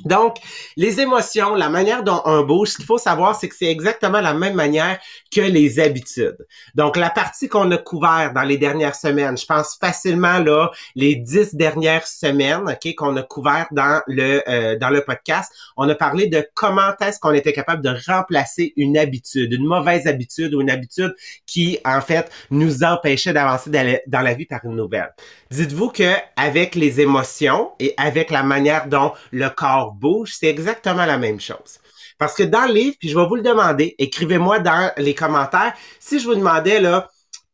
Donc, 0.05 0.37
les 0.77 1.01
émotions, 1.01 1.55
la 1.55 1.69
manière 1.69 2.03
dont 2.03 2.21
on 2.25 2.43
bouge, 2.43 2.71
ce 2.71 2.77
qu'il 2.77 2.87
faut 2.87 2.99
savoir, 2.99 3.39
c'est 3.39 3.49
que 3.49 3.55
c'est 3.57 3.71
exactement 3.71 4.21
la 4.21 4.35
même 4.35 4.55
manière 4.55 4.99
que 5.35 5.41
les 5.41 5.81
habitudes. 5.81 6.37
Donc, 6.75 6.97
la 6.97 7.11
partie 7.11 7.49
qu'on 7.49 7.71
a 7.71 7.79
couvert 7.79 8.33
dans 8.35 8.43
les 8.43 8.59
dernières 8.59 8.95
semaines, 8.95 9.37
je 9.37 9.47
pense 9.47 9.77
facilement 9.81 10.39
là, 10.39 10.71
les 10.95 11.15
dix 11.17 11.55
dernières 11.55 12.07
semaines, 12.07 12.63
ok, 12.69 12.95
qu'on 12.95 13.17
a 13.17 13.23
couvert 13.23 13.67
dans 13.71 14.01
le 14.07 14.43
euh, 14.49 14.79
dans 14.79 14.91
le 14.91 15.03
podcast, 15.03 15.53
on 15.77 15.89
a 15.89 15.95
parlé 15.95 16.27
de 16.27 16.47
comment 16.55 16.93
est-ce 17.01 17.19
qu'on 17.19 17.33
était 17.33 17.53
capable 17.53 17.83
de 17.83 17.95
remplacer 18.07 18.73
une 18.77 18.99
habitude, 18.99 19.53
une 19.53 19.67
mauvaise 19.67 20.07
habitude 20.07 20.55
ou 20.55 20.61
une 20.61 20.71
habitude 20.71 21.15
qui 21.47 21.79
en 21.85 22.01
fait 22.01 22.31
nous 22.51 22.85
empêchait 22.85 23.33
d'avancer 23.33 23.71
dans 24.07 24.21
la 24.21 24.35
vie 24.35 24.47
par 24.47 24.61
une 24.65 24.77
nouvelle. 24.77 25.13
Dites-vous 25.51 25.91
que 25.91 26.15
avec 26.37 26.75
les 26.75 27.01
émotions 27.01 27.73
et 27.79 27.95
avec 27.97 28.31
la 28.31 28.43
manière 28.43 28.89
dont 28.89 29.13
le 29.31 29.49
corps 29.49 29.84
bouge, 29.93 30.35
c'est 30.39 30.49
exactement 30.49 31.07
la 31.07 31.19
même 31.19 31.41
chose. 31.41 31.79
Parce 32.19 32.35
que 32.35 32.43
dans 32.43 32.67
le 32.67 32.75
livre, 32.75 32.97
puis 32.99 33.09
je 33.09 33.19
vais 33.19 33.27
vous 33.27 33.37
le 33.37 33.43
demander, 33.43 33.95
écrivez-moi 33.99 34.61
dans 34.61 34.93
les 34.97 35.15
commentaires, 35.15 35.75
si 35.99 36.19
je 36.19 36.27
vous 36.27 36.35
demandais 36.35 36.81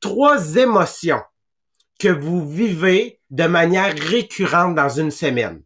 trois 0.00 0.56
émotions 0.56 1.20
que 1.98 2.08
vous 2.08 2.48
vivez 2.48 3.20
de 3.30 3.44
manière 3.44 3.94
récurrente 3.94 4.74
dans 4.74 4.88
une 4.88 5.10
semaine. 5.10 5.62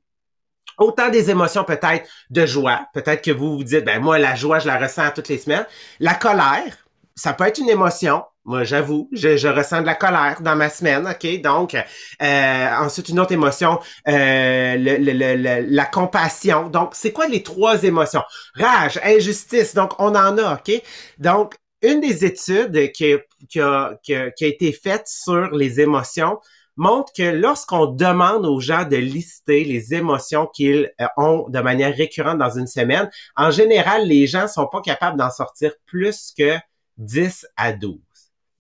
Autant 0.76 1.08
des 1.08 1.30
émotions 1.30 1.62
peut-être 1.62 2.08
de 2.30 2.46
joie, 2.46 2.86
peut-être 2.92 3.22
que 3.22 3.30
vous 3.30 3.56
vous 3.56 3.64
dites, 3.64 3.84
ben 3.84 4.00
moi 4.02 4.18
la 4.18 4.34
joie 4.34 4.58
je 4.58 4.66
la 4.66 4.78
ressens 4.78 5.12
toutes 5.14 5.28
les 5.28 5.38
semaines, 5.38 5.66
la 6.00 6.14
colère, 6.14 6.83
ça 7.14 7.32
peut 7.32 7.44
être 7.44 7.58
une 7.58 7.70
émotion. 7.70 8.24
Moi, 8.46 8.64
j'avoue, 8.64 9.08
je, 9.12 9.38
je, 9.38 9.48
ressens 9.48 9.80
de 9.80 9.86
la 9.86 9.94
colère 9.94 10.36
dans 10.42 10.54
ma 10.54 10.68
semaine, 10.68 11.06
ok? 11.06 11.40
Donc, 11.40 11.74
euh, 11.74 12.70
ensuite 12.78 13.08
une 13.08 13.18
autre 13.18 13.32
émotion, 13.32 13.80
euh, 14.06 14.76
le, 14.76 14.96
le, 14.98 15.66
la 15.66 15.86
compassion. 15.86 16.68
Donc, 16.68 16.90
c'est 16.94 17.12
quoi 17.12 17.26
les 17.26 17.42
trois 17.42 17.82
émotions? 17.84 18.22
Rage, 18.54 19.00
injustice. 19.02 19.74
Donc, 19.74 19.92
on 19.98 20.14
en 20.14 20.36
a, 20.36 20.54
ok? 20.54 20.82
Donc, 21.18 21.54
une 21.80 22.00
des 22.00 22.24
études 22.24 22.92
qui, 22.92 23.14
qui, 23.48 23.60
a, 23.60 23.98
qui, 24.02 24.14
a, 24.14 24.30
qui 24.30 24.44
a 24.44 24.48
été 24.48 24.72
faite 24.72 25.06
sur 25.06 25.50
les 25.52 25.80
émotions 25.80 26.38
montre 26.76 27.12
que 27.12 27.22
lorsqu'on 27.22 27.86
demande 27.86 28.46
aux 28.46 28.60
gens 28.60 28.84
de 28.84 28.96
lister 28.96 29.64
les 29.64 29.94
émotions 29.94 30.46
qu'ils 30.46 30.92
euh, 31.00 31.06
ont 31.16 31.48
de 31.48 31.60
manière 31.60 31.94
récurrente 31.94 32.38
dans 32.38 32.50
une 32.50 32.66
semaine, 32.66 33.08
en 33.36 33.50
général, 33.50 34.06
les 34.06 34.26
gens 34.26 34.48
sont 34.48 34.66
pas 34.66 34.80
capables 34.80 35.16
d'en 35.16 35.30
sortir 35.30 35.72
plus 35.86 36.32
que 36.36 36.58
10 36.98 37.46
à 37.56 37.72
12. 37.72 37.98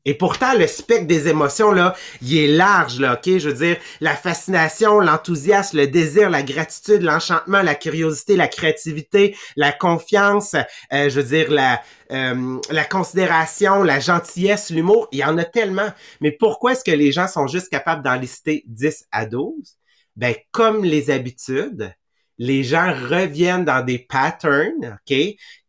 Et 0.06 0.14
pourtant, 0.14 0.52
le 0.54 0.66
spectre 0.66 1.06
des 1.06 1.28
émotions, 1.28 1.72
là, 1.72 1.94
il 2.20 2.36
est 2.36 2.46
large, 2.46 3.00
là, 3.00 3.14
OK? 3.14 3.38
Je 3.38 3.48
veux 3.48 3.54
dire, 3.54 3.78
la 4.00 4.14
fascination, 4.14 5.00
l'enthousiasme, 5.00 5.78
le 5.78 5.86
désir, 5.86 6.28
la 6.28 6.42
gratitude, 6.42 7.00
l'enchantement, 7.02 7.62
la 7.62 7.74
curiosité, 7.74 8.36
la 8.36 8.48
créativité, 8.48 9.34
la 9.56 9.72
confiance, 9.72 10.54
euh, 10.92 11.08
je 11.08 11.20
veux 11.20 11.26
dire, 11.26 11.50
la, 11.50 11.80
euh, 12.12 12.60
la 12.70 12.84
considération, 12.84 13.82
la 13.82 13.98
gentillesse, 13.98 14.68
l'humour, 14.68 15.08
il 15.10 15.20
y 15.20 15.24
en 15.24 15.38
a 15.38 15.44
tellement. 15.44 15.88
Mais 16.20 16.32
pourquoi 16.32 16.72
est-ce 16.72 16.84
que 16.84 16.90
les 16.90 17.10
gens 17.10 17.26
sont 17.26 17.46
juste 17.46 17.70
capables 17.70 18.02
d'en 18.02 18.16
lister 18.16 18.62
10 18.66 19.06
à 19.10 19.24
12? 19.24 19.78
Ben, 20.16 20.34
comme 20.52 20.84
les 20.84 21.10
habitudes, 21.10 21.94
les 22.38 22.64
gens 22.64 22.92
reviennent 22.92 23.64
dans 23.64 23.84
des 23.84 23.98
patterns, 23.98 24.98
OK, 25.08 25.16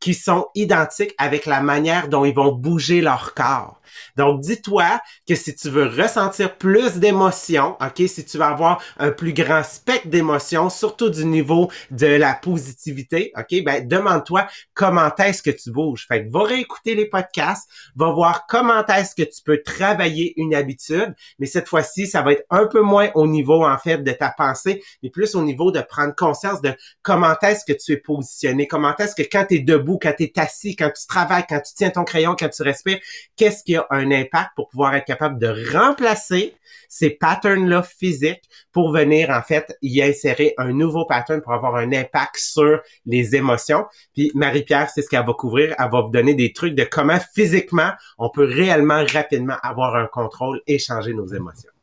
qui 0.06 0.14
sont 0.14 0.50
identiques 0.54 1.16
avec 1.18 1.48
la 1.48 1.62
manière 1.62 2.10
dont 2.10 2.26
ils 2.26 2.36
vont 2.36 2.52
bouger 2.52 3.02
leur 3.02 3.34
corps. 3.34 3.82
Donc, 4.18 4.42
dis-toi 4.42 5.02
que 5.28 5.34
si 5.34 5.56
tu 5.56 5.70
veux 5.70 5.88
ressentir 5.88 6.58
plus 6.58 6.98
d'émotions, 6.98 7.76
OK, 7.82 8.08
si 8.08 8.24
tu 8.24 8.38
veux 8.38 8.44
avoir 8.44 8.82
un 8.98 9.12
plus 9.12 9.34
grand 9.34 9.64
spectre 9.64 10.08
d'émotions, 10.08 10.70
surtout 10.70 11.10
du 11.10 11.26
niveau 11.26 11.72
de 11.90 12.08
la 12.08 12.36
positivité, 12.36 13.32
OK, 13.36 13.64
ben, 13.64 13.88
demande-toi 13.88 14.48
comment 14.76 15.10
est-ce 15.18 15.42
que 15.42 15.50
tu 15.50 15.72
bouges. 15.72 16.06
Fait 16.08 16.26
que 16.26 16.32
va 16.32 16.44
réécouter 16.44 16.94
les 16.94 17.08
podcasts, 17.08 17.68
va 17.96 18.12
voir 18.12 18.46
comment 18.48 18.86
est-ce 18.86 19.16
que 19.16 19.24
tu 19.24 19.42
peux 19.44 19.62
travailler 19.64 20.34
une 20.40 20.54
habitude, 20.54 21.16
mais 21.40 21.48
cette 21.48 21.68
fois-ci, 21.68 22.06
ça 22.06 22.22
va 22.22 22.34
être 22.34 22.46
un 22.52 22.68
peu 22.68 22.82
moins 22.82 23.10
au 23.16 23.28
niveau, 23.28 23.66
en 23.66 23.78
fait, 23.78 24.04
de 24.04 24.12
ta 24.12 24.30
pensée, 24.30 24.84
mais 25.02 25.10
plus 25.10 25.36
au 25.36 25.42
niveau 25.42 25.72
de 25.72 25.82
prendre 25.82 26.14
conscience 26.16 26.62
de 26.62 26.76
comment 27.02 27.36
est-ce 27.42 27.66
que 27.66 27.78
tu 27.78 27.94
es 27.94 27.98
positionné, 27.98 28.68
comment 28.68 28.96
est-ce 28.98 29.16
que 29.16 29.24
quand 29.24 29.46
tu 29.50 29.56
es 29.56 29.60
debout, 29.60 29.95
quand 29.98 30.14
tu 30.18 30.24
es 30.24 30.34
assis, 30.38 30.76
quand 30.76 30.92
tu 30.92 31.08
travailles, 31.08 31.46
quand 31.48 31.60
tu 31.60 31.74
tiens 31.76 31.90
ton 31.90 32.04
crayon, 32.04 32.36
quand 32.38 32.50
tu 32.50 32.64
respires, 32.64 33.00
qu'est-ce 33.36 33.64
qui 33.64 33.76
a 33.76 33.86
un 33.90 34.12
impact 34.12 34.52
pour 34.56 34.70
pouvoir 34.70 34.96
être 34.96 35.06
capable 35.06 35.40
de 35.40 35.74
remplacer 35.76 36.56
ces 36.88 37.10
patterns-là 37.10 37.84
physiques 37.84 38.44
pour 38.72 38.92
venir, 38.92 39.30
en 39.30 39.42
fait, 39.42 39.78
y 39.82 40.02
insérer 40.02 40.54
un 40.58 40.72
nouveau 40.72 41.06
pattern 41.06 41.42
pour 41.42 41.54
avoir 41.54 41.76
un 41.76 41.92
impact 41.92 42.38
sur 42.38 42.82
les 43.06 43.36
émotions? 43.36 43.86
Puis 44.14 44.32
Marie-Pierre, 44.36 44.90
c'est 44.90 45.02
ce 45.02 45.10
qu'elle 45.10 45.26
va 45.26 45.34
couvrir. 45.34 45.76
Elle 45.78 45.92
va 45.92 46.02
vous 46.02 46.12
donner 46.12 46.36
des 46.36 46.54
trucs 46.54 46.76
de 46.76 46.84
comment 46.84 47.20
physiquement 47.34 47.92
on 48.18 48.30
peut 48.30 48.46
réellement 48.46 49.04
rapidement 49.12 49.58
avoir 49.62 49.96
un 49.96 50.08
contrôle 50.08 50.62
et 50.68 50.80
changer 50.80 51.14
nos 51.14 51.28
émotions. 51.28 51.75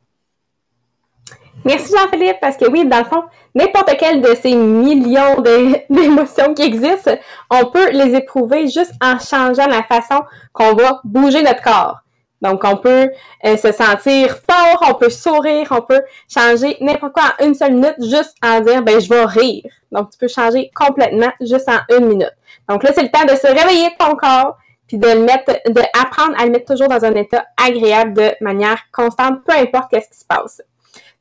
Merci 1.65 1.93
Jean-Philippe, 1.97 2.39
parce 2.41 2.57
que 2.57 2.69
oui, 2.69 2.85
dans 2.87 2.99
le 2.99 3.05
fond, 3.05 3.23
n'importe 3.55 3.95
quel 3.99 4.21
de 4.21 4.35
ces 4.35 4.55
millions 4.55 5.41
d'émotions 5.91 6.55
qui 6.55 6.63
existent, 6.63 7.17
on 7.51 7.67
peut 7.67 7.91
les 7.91 8.15
éprouver 8.15 8.69
juste 8.69 8.93
en 9.03 9.19
changeant 9.19 9.67
la 9.67 9.83
façon 9.83 10.23
qu'on 10.53 10.75
va 10.75 11.01
bouger 11.05 11.43
notre 11.43 11.63
corps. 11.63 11.99
Donc, 12.41 12.63
on 12.65 12.77
peut 12.77 13.09
euh, 13.45 13.57
se 13.57 13.71
sentir 13.71 14.37
fort, 14.51 14.89
on 14.91 14.95
peut 14.95 15.11
sourire, 15.11 15.69
on 15.71 15.81
peut 15.81 16.03
changer 16.29 16.77
n'importe 16.81 17.13
quoi 17.13 17.23
en 17.39 17.47
une 17.47 17.55
seule 17.55 17.75
minute 17.75 17.95
juste 18.01 18.35
en 18.43 18.61
dire, 18.61 18.83
ben, 18.83 19.01
je 19.01 19.09
vais 19.09 19.25
rire. 19.25 19.71
Donc, 19.93 20.11
tu 20.11 20.19
peux 20.19 20.27
changer 20.27 20.71
complètement 20.75 21.31
juste 21.41 21.69
en 21.69 21.79
une 21.97 22.07
minute. 22.07 22.35
Donc 22.69 22.83
là, 22.83 22.91
c'est 22.93 23.03
le 23.03 23.11
temps 23.11 23.25
de 23.25 23.37
se 23.37 23.47
réveiller 23.47 23.91
de 23.91 23.97
ton 23.97 24.17
corps, 24.17 24.57
puis 24.89 24.99
de 24.99 25.09
le 25.09 25.21
mettre, 25.21 25.53
de 25.67 25.83
apprendre 26.01 26.35
à 26.39 26.45
le 26.45 26.51
mettre 26.51 26.73
toujours 26.73 26.89
dans 26.89 27.05
un 27.05 27.15
état 27.15 27.45
agréable 27.57 28.15
de 28.15 28.31
manière 28.41 28.83
constante, 28.93 29.45
peu 29.47 29.55
importe 29.55 29.91
qu'est-ce 29.91 30.11
qui 30.11 30.19
se 30.19 30.25
passe. 30.25 30.63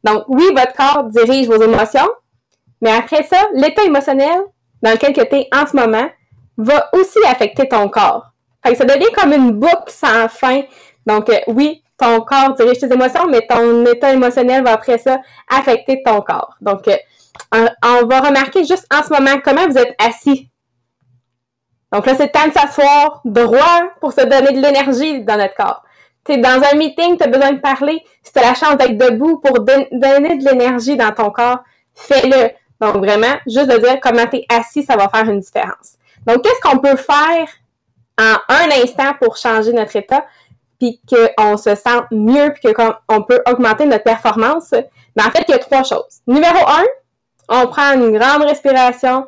Donc, 0.04 0.24
oui, 0.28 0.46
votre 0.56 0.74
corps 0.74 1.04
dirige 1.06 1.48
vos 1.48 1.62
émotions, 1.62 2.10
mais 2.82 2.92
après 2.92 3.24
ça, 3.24 3.38
l'état 3.54 3.84
émotionnel 3.84 4.42
dans 4.82 4.92
lequel 4.92 5.14
tu 5.14 5.22
es 5.22 5.48
en 5.54 5.66
ce 5.68 5.76
moment 5.76 6.10
va 6.58 6.90
aussi 6.94 7.20
affecter 7.28 7.68
ton 7.68 7.88
corps. 7.90 8.32
Fait 8.64 8.72
que 8.74 8.78
ça 8.78 8.86
devient 8.86 9.12
comme 9.16 9.34
une 9.34 9.52
boucle 9.52 9.88
sans 9.88 10.28
fin. 10.28 10.62
Donc, 11.06 11.30
euh, 11.30 11.40
oui, 11.48 11.84
ton 11.98 12.22
corps 12.22 12.54
dirige 12.56 12.80
tes 12.80 12.92
émotions, 12.92 13.28
mais 13.28 13.46
ton 13.48 13.86
état 13.86 14.12
émotionnel 14.12 14.64
va 14.64 14.74
après 14.74 14.98
ça 14.98 15.20
affecter 15.50 16.02
ton 16.04 16.22
corps. 16.22 16.56
Donc, 16.62 16.88
euh, 16.88 16.98
on, 17.54 18.06
va 18.08 18.22
remarquer 18.22 18.64
juste 18.64 18.88
en 18.94 19.04
ce 19.04 19.10
moment 19.10 19.40
comment 19.44 19.68
vous 19.68 19.78
êtes 19.78 19.96
assis. 20.00 20.50
Donc 21.92 22.06
là, 22.06 22.16
c'est 22.16 22.32
temps 22.32 22.48
de 22.48 22.54
s'asseoir 22.54 23.22
droit 23.26 23.82
pour 24.00 24.14
se 24.14 24.22
donner 24.22 24.54
de 24.54 24.62
l'énergie 24.62 25.24
dans 25.24 25.38
notre 25.38 25.56
corps. 25.56 25.84
Tu 26.26 26.34
es 26.34 26.38
dans 26.38 26.62
un 26.72 26.76
meeting, 26.76 27.18
tu 27.18 27.24
as 27.24 27.28
besoin 27.28 27.54
de 27.54 27.60
parler. 27.60 28.04
Si 28.22 28.32
tu 28.32 28.40
as 28.40 28.44
la 28.44 28.54
chance 28.54 28.78
d'être 28.78 28.98
debout 28.98 29.40
pour 29.40 29.60
donner 29.62 29.88
de 29.92 30.50
l'énergie 30.50 30.96
dans 30.96 31.12
ton 31.12 31.32
corps, 31.32 31.60
fais-le. 31.96 32.52
Donc 32.80 32.98
vraiment, 32.98 33.36
juste 33.48 33.68
de 33.68 33.78
dire 33.78 34.00
comment 34.02 34.26
tu 34.28 34.38
es 34.38 34.46
assis, 34.50 34.84
ça 34.84 34.96
va 34.96 35.10
faire 35.10 35.30
une 35.30 35.40
différence. 35.40 35.98
Donc, 36.26 36.44
qu'est-ce 36.44 36.62
qu'on 36.62 36.78
peut 36.78 36.96
faire 36.96 37.48
en 38.20 38.36
un 38.50 38.70
instant 38.84 39.14
pour 39.20 39.38
changer 39.38 39.74
notre 39.74 39.96
état, 39.96 40.26
puis 40.80 41.02
qu'on 41.10 41.58
se 41.58 41.76
sent 41.76 42.02
mieux, 42.12 42.54
puis 42.54 42.74
qu'on 42.74 43.24
peut 43.24 43.42
augmenter 43.48 43.86
notre 43.86 44.04
performance? 44.04 44.72
Mais 45.16 45.24
en 45.24 45.32
fait, 45.32 45.44
il 45.48 45.52
y 45.52 45.54
a 45.56 45.60
trois 45.60 45.84
choses. 45.84 46.22
Numéro 46.28 46.58
un, 46.68 46.86
on 47.50 47.68
prend 47.68 47.94
une 47.94 48.18
grande 48.18 48.44
respiration, 48.44 49.26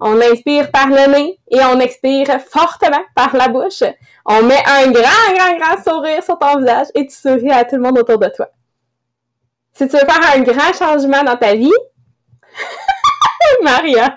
on 0.00 0.20
inspire 0.20 0.70
par 0.70 0.88
le 0.88 1.10
nez 1.10 1.38
et 1.50 1.60
on 1.64 1.80
expire 1.80 2.40
fortement 2.40 3.02
par 3.14 3.34
la 3.36 3.48
bouche. 3.48 3.82
On 4.24 4.42
met 4.42 4.62
un 4.66 4.90
grand, 4.90 5.34
grand, 5.34 5.56
grand 5.58 5.82
sourire 5.82 6.22
sur 6.22 6.38
ton 6.38 6.58
visage 6.58 6.88
et 6.94 7.06
tu 7.06 7.14
souris 7.14 7.50
à 7.50 7.64
tout 7.64 7.76
le 7.76 7.82
monde 7.82 7.98
autour 7.98 8.18
de 8.18 8.28
toi. 8.28 8.48
Si 9.72 9.86
tu 9.88 9.96
veux 9.96 10.06
faire 10.06 10.34
un 10.34 10.40
grand 10.40 10.72
changement 10.72 11.22
dans 11.22 11.36
ta 11.36 11.54
vie, 11.54 11.72
Maria. 13.62 14.16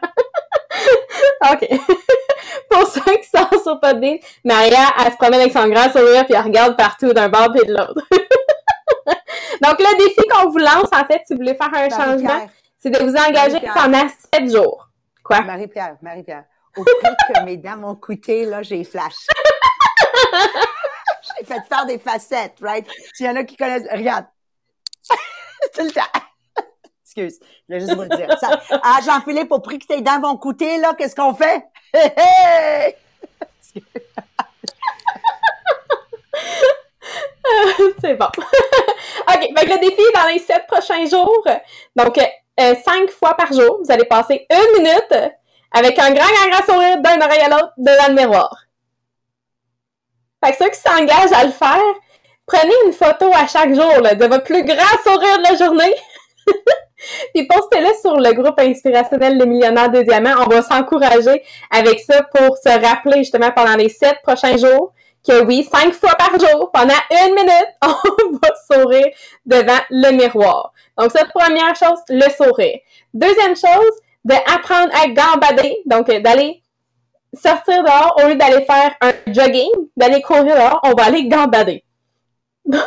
OK. 1.52 1.68
Pour 2.70 2.88
ceux 2.88 3.02
qui 3.02 3.30
sont 3.30 3.62
sur 3.62 3.80
Podbean, 3.80 4.18
Maria, 4.44 4.80
elle 5.00 5.12
se 5.12 5.18
promène 5.18 5.42
avec 5.42 5.54
son 5.54 5.68
grand 5.68 5.92
sourire 5.92 6.26
puis 6.26 6.36
elle 6.36 6.44
regarde 6.44 6.78
partout 6.78 7.14
d'un 7.14 7.30
bord 7.30 7.54
et 7.56 7.66
de 7.66 7.74
l'autre. 7.74 8.02
Donc, 9.62 9.80
le 9.80 9.98
défi 9.98 10.22
qu'on 10.30 10.50
vous 10.50 10.58
lance, 10.58 10.90
en 10.94 11.06
fait, 11.06 11.22
si 11.26 11.34
vous 11.34 11.40
voulez 11.40 11.56
faire 11.56 11.72
un 11.74 11.90
changement, 11.90 12.48
c'est 12.78 12.90
de 12.90 13.00
vous 13.00 13.16
engager 13.16 13.60
pendant 13.74 14.08
sept 14.34 14.52
jours. 14.52 14.89
Quoi? 15.30 15.42
Marie-Pierre, 15.42 15.98
Marie-Pierre. 16.02 16.46
Au 16.76 16.84
prix 16.84 17.16
que 17.28 17.44
mes 17.44 17.58
dents 17.58 17.78
m'ont 17.78 17.96
coûté, 17.96 18.46
là, 18.46 18.64
j'ai 18.64 18.84
flash. 18.84 19.14
j'ai 21.38 21.46
fait 21.46 21.62
faire 21.70 21.86
des 21.86 22.00
facettes, 22.00 22.56
right? 22.62 22.88
S'il 23.14 23.28
y 23.28 23.30
en 23.30 23.36
a 23.36 23.44
qui 23.44 23.56
connaissent, 23.56 23.88
regarde. 23.92 24.26
Tout 25.76 25.84
le 25.84 25.92
temps. 25.92 26.02
Excuse, 27.04 27.40
je 27.68 27.74
vais 27.74 27.80
juste 27.80 27.94
vous 27.94 28.02
le 28.02 28.10
dire. 28.10 28.28
ah, 28.72 29.00
Jean-Philippe, 29.06 29.52
au 29.52 29.60
prix 29.60 29.78
que 29.78 29.86
tes 29.86 30.02
dents 30.02 30.20
vont 30.20 30.36
coûter, 30.38 30.80
là, 30.80 30.96
qu'est-ce 30.98 31.16
qu'on 31.16 31.36
fait? 31.36 31.64
C'est 38.02 38.16
bon. 38.16 38.26
OK, 38.26 39.54
donc 39.56 39.66
le 39.66 39.80
défi 39.80 40.02
dans 40.16 40.26
les 40.28 40.40
sept 40.40 40.66
prochains 40.68 41.06
jours. 41.06 41.46
Donc, 41.96 42.20
euh, 42.60 42.76
cinq 42.86 43.10
fois 43.10 43.36
par 43.36 43.52
jour, 43.54 43.80
vous 43.84 43.92
allez 43.92 44.06
passer 44.06 44.46
une 44.50 44.84
minute 44.84 45.32
avec 45.72 45.98
un 46.00 46.12
grand, 46.12 46.26
grand, 46.26 46.50
grand 46.50 46.74
sourire 46.74 47.02
d'un 47.02 47.22
oreille 47.22 47.42
à 47.42 47.50
l'autre 47.50 47.74
devant 47.78 48.08
le 48.08 48.16
miroir. 48.16 48.66
Fait 50.44 50.52
que 50.52 50.58
ceux 50.58 50.70
qui 50.70 50.80
s'engagent 50.80 51.34
à 51.34 51.44
le 51.44 51.52
faire, 51.52 51.84
prenez 52.46 52.74
une 52.86 52.94
photo 52.94 53.32
à 53.34 53.48
chaque 53.48 53.74
jour 53.74 54.02
de 54.02 54.26
votre 54.26 54.44
plus 54.44 54.64
grand 54.64 54.98
sourire 55.04 55.38
de 55.38 55.44
la 55.44 55.56
journée. 55.56 55.96
Puis 57.34 57.48
postez-le 57.48 57.90
sur 58.02 58.18
le 58.18 58.34
groupe 58.34 58.60
inspirationnel 58.60 59.38
Le 59.38 59.46
Millionnaire 59.46 59.90
de 59.90 60.02
Diamants. 60.02 60.44
On 60.46 60.50
va 60.50 60.62
s'encourager 60.62 61.44
avec 61.72 62.00
ça 62.00 62.24
pour 62.24 62.58
se 62.58 62.70
rappeler 62.70 63.20
justement 63.20 63.52
pendant 63.52 63.76
les 63.76 63.90
sept 63.90 64.18
prochains 64.24 64.58
jours 64.58 64.94
que 65.28 65.44
oui, 65.44 65.68
cinq 65.70 65.94
fois 65.94 66.16
par 66.16 66.32
jour, 66.40 66.72
pendant 66.72 66.94
une 67.12 67.36
minute, 67.36 67.68
on 67.82 68.38
va 68.42 68.50
sourire 68.72 69.08
devant 69.46 69.80
le 69.90 70.12
miroir. 70.12 70.74
Donc, 70.98 71.12
cette 71.12 71.30
première 71.30 71.76
chose, 71.76 72.00
le 72.10 72.30
sourire. 72.30 72.80
Deuxième 73.14 73.56
chose, 73.56 73.92
d'apprendre 74.24 74.92
à 74.94 75.08
gambader, 75.08 75.78
donc 75.86 76.10
euh, 76.10 76.20
d'aller 76.20 76.62
sortir 77.34 77.84
dehors 77.84 78.16
au 78.24 78.28
lieu 78.28 78.36
d'aller 78.36 78.66
faire 78.66 78.96
un 79.02 79.14
jogging, 79.28 79.70
d'aller 79.96 80.22
courir 80.22 80.56
dehors, 80.56 80.80
on 80.84 80.94
va 80.94 81.06
aller 81.06 81.28
gambader. 81.28 81.84
Donc, 82.66 82.84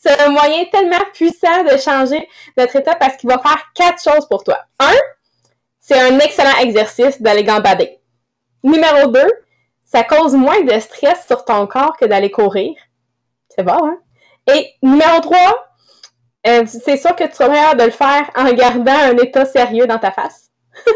c'est 0.00 0.20
un 0.20 0.30
moyen 0.30 0.64
tellement 0.72 1.04
puissant 1.12 1.62
de 1.62 1.76
changer 1.76 2.28
notre 2.56 2.76
état 2.76 2.96
parce 2.96 3.16
qu'il 3.16 3.30
va 3.30 3.38
faire 3.38 3.62
quatre 3.74 4.02
choses 4.02 4.26
pour 4.28 4.42
toi. 4.42 4.58
Un, 4.80 4.96
c'est 5.78 6.00
un 6.00 6.18
excellent 6.18 6.56
exercice 6.60 7.20
d'aller 7.22 7.44
gambader. 7.44 7.98
Numéro 8.64 9.08
deux, 9.08 9.30
ça 9.92 10.04
cause 10.04 10.34
moins 10.34 10.62
de 10.62 10.78
stress 10.80 11.26
sur 11.26 11.44
ton 11.44 11.66
corps 11.66 11.96
que 11.98 12.06
d'aller 12.06 12.30
courir. 12.30 12.74
C'est 13.48 13.62
bon, 13.62 13.78
hein? 13.84 13.98
Et 14.52 14.70
numéro 14.82 15.20
3, 15.20 15.38
euh, 16.46 16.64
c'est 16.66 16.96
sûr 16.96 17.14
que 17.14 17.24
tu 17.24 17.34
seras 17.34 17.74
de 17.74 17.84
le 17.84 17.90
faire 17.90 18.30
en 18.34 18.50
gardant 18.52 18.92
un 18.92 19.16
état 19.18 19.44
sérieux 19.44 19.86
dans 19.86 19.98
ta 19.98 20.10
face. 20.10 20.50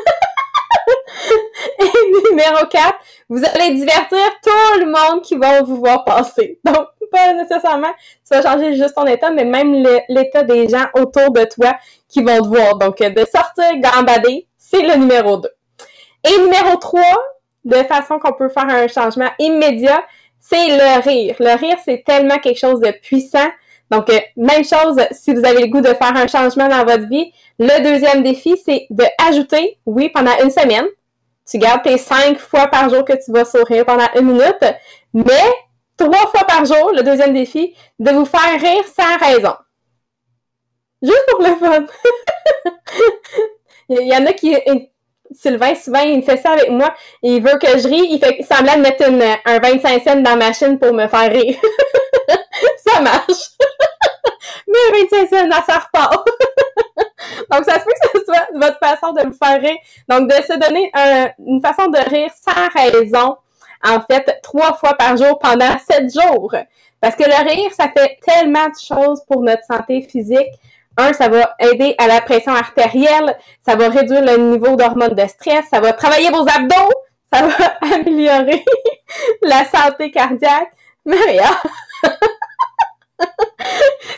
Et 1.79 2.31
numéro 2.31 2.67
4, 2.67 2.95
vous 3.29 3.45
allez 3.45 3.75
divertir 3.75 4.19
tout 4.43 4.81
le 4.81 4.87
monde 4.87 5.23
qui 5.23 5.37
va 5.37 5.63
vous 5.63 5.77
voir 5.77 6.05
passer. 6.05 6.59
Donc, 6.65 6.89
pas 7.13 7.35
nécessairement 7.35 7.93
tu 8.27 8.35
vas 8.35 8.43
changer 8.43 8.75
juste 8.75 8.95
ton 8.95 9.07
état, 9.07 9.31
mais 9.31 9.45
même 9.45 9.75
l'état 10.09 10.43
des 10.43 10.69
gens 10.69 10.87
autour 10.95 11.31
de 11.31 11.45
toi 11.45 11.77
qui 12.09 12.23
vont 12.23 12.39
te 12.39 12.49
voir. 12.49 12.77
Donc, 12.79 12.99
de 12.99 13.25
sortir 13.27 13.79
gambader, 13.79 14.49
c'est 14.57 14.83
le 14.83 14.95
numéro 14.97 15.37
2. 15.37 15.49
Et 16.25 16.39
numéro 16.39 16.77
3, 16.77 17.03
de 17.67 17.77
façon 17.85 18.19
qu'on 18.19 18.33
peut 18.33 18.49
faire 18.49 18.69
un 18.69 18.89
changement 18.89 19.29
immédiat, 19.39 20.03
c'est 20.39 20.69
le 20.69 21.03
rire. 21.03 21.35
Le 21.41 21.59
rire, 21.59 21.77
c'est 21.85 22.05
tellement 22.07 22.39
quelque 22.39 22.59
chose 22.59 22.81
de 22.81 22.93
puissant. 22.93 23.49
Donc, 23.91 24.09
euh, 24.09 24.19
même 24.37 24.65
chose 24.65 24.97
si 25.11 25.35
vous 25.35 25.45
avez 25.45 25.63
le 25.63 25.67
goût 25.67 25.81
de 25.81 25.89
faire 25.89 26.17
un 26.17 26.29
changement 26.29 26.69
dans 26.69 26.85
votre 26.85 27.09
vie. 27.09 27.33
Le 27.59 27.83
deuxième 27.83 28.23
défi, 28.23 28.57
c'est 28.65 28.87
de 28.91 29.05
ajouter, 29.29 29.79
oui, 29.85 30.09
pendant 30.09 30.33
une 30.43 30.51
semaine, 30.51 30.87
tu 31.49 31.59
gardes 31.59 31.83
tes 31.83 31.99
cinq 31.99 32.39
fois 32.39 32.69
par 32.69 32.89
jour 32.89 33.05
que 33.05 33.13
tu 33.13 33.33
vas 33.33 33.45
sourire 33.45 33.85
pendant 33.85 34.07
une 34.15 34.27
minute, 34.27 34.65
mais 35.13 35.45
trois 35.97 36.27
fois 36.29 36.45
par 36.45 36.65
jour, 36.65 36.93
le 36.93 37.03
deuxième 37.03 37.35
défi, 37.35 37.75
de 37.99 38.11
vous 38.13 38.25
faire 38.25 38.61
rire 38.61 38.85
sans 38.85 39.27
raison. 39.27 39.55
Juste 41.03 41.27
pour 41.31 41.41
le 41.41 41.55
fun. 41.57 41.87
il 43.89 44.07
y 44.07 44.17
en 44.17 44.27
a 44.27 44.33
qui 44.33 44.57
Sylvain, 45.33 45.75
souvent, 45.75 46.01
il 46.01 46.23
fait 46.23 46.37
ça 46.37 46.53
avec 46.53 46.71
moi. 46.71 46.95
Il 47.23 47.43
veut 47.43 47.59
que 47.59 47.79
je 47.79 47.89
rie. 47.89 48.09
Il 48.11 48.19
fait 48.19 48.43
semblant 48.43 48.77
de 48.77 48.81
mettre 48.81 49.05
un 49.45 49.59
25 49.59 50.03
cents 50.03 50.17
dans 50.17 50.37
ma 50.37 50.49
machine 50.49 50.79
pour 50.79 50.93
me 50.93 51.07
faire 51.09 51.31
rire. 51.31 51.57
ça 52.87 53.01
marche. 53.01 53.51
Mais 54.69 55.01
25 55.11 55.29
cents, 55.29 55.63
ça 55.67 55.79
repart. 55.79 56.29
Donc, 57.51 57.65
ça 57.65 57.79
se 57.79 57.85
peut 57.85 57.93
que 58.13 58.19
ce 58.19 58.25
soit 58.25 58.49
votre 58.55 58.79
façon 58.79 59.13
de 59.13 59.27
me 59.27 59.33
faire 59.33 59.61
rire. 59.61 59.77
Donc, 60.09 60.29
de 60.29 60.35
se 60.35 60.59
donner 60.59 60.91
une 61.47 61.61
façon 61.61 61.89
de 61.89 61.99
rire 61.99 62.31
sans 62.35 62.69
raison, 62.75 63.37
en 63.85 64.01
fait, 64.01 64.41
trois 64.43 64.75
fois 64.75 64.95
par 64.95 65.17
jour 65.17 65.39
pendant 65.39 65.77
sept 65.79 66.13
jours. 66.13 66.55
Parce 67.01 67.15
que 67.15 67.25
le 67.25 67.49
rire, 67.49 67.71
ça 67.73 67.89
fait 67.97 68.19
tellement 68.27 68.67
de 68.69 68.75
choses 68.81 69.23
pour 69.29 69.43
notre 69.43 69.65
santé 69.65 70.03
physique. 70.03 70.49
Un, 70.97 71.13
ça 71.13 71.29
va 71.29 71.55
aider 71.59 71.95
à 71.99 72.07
la 72.07 72.21
pression 72.21 72.53
artérielle, 72.53 73.37
ça 73.65 73.77
va 73.77 73.89
réduire 73.89 74.23
le 74.23 74.37
niveau 74.37 74.77
d'hormones 74.77 75.15
de 75.15 75.27
stress, 75.27 75.67
ça 75.71 75.81
va 75.81 75.93
travailler 75.93 76.31
vos 76.31 76.47
abdos, 76.49 76.93
ça 77.33 77.47
va 77.47 77.55
améliorer 77.97 78.65
la 79.43 79.65
santé 79.65 80.11
cardiaque. 80.11 80.71
Maria! 81.05 81.51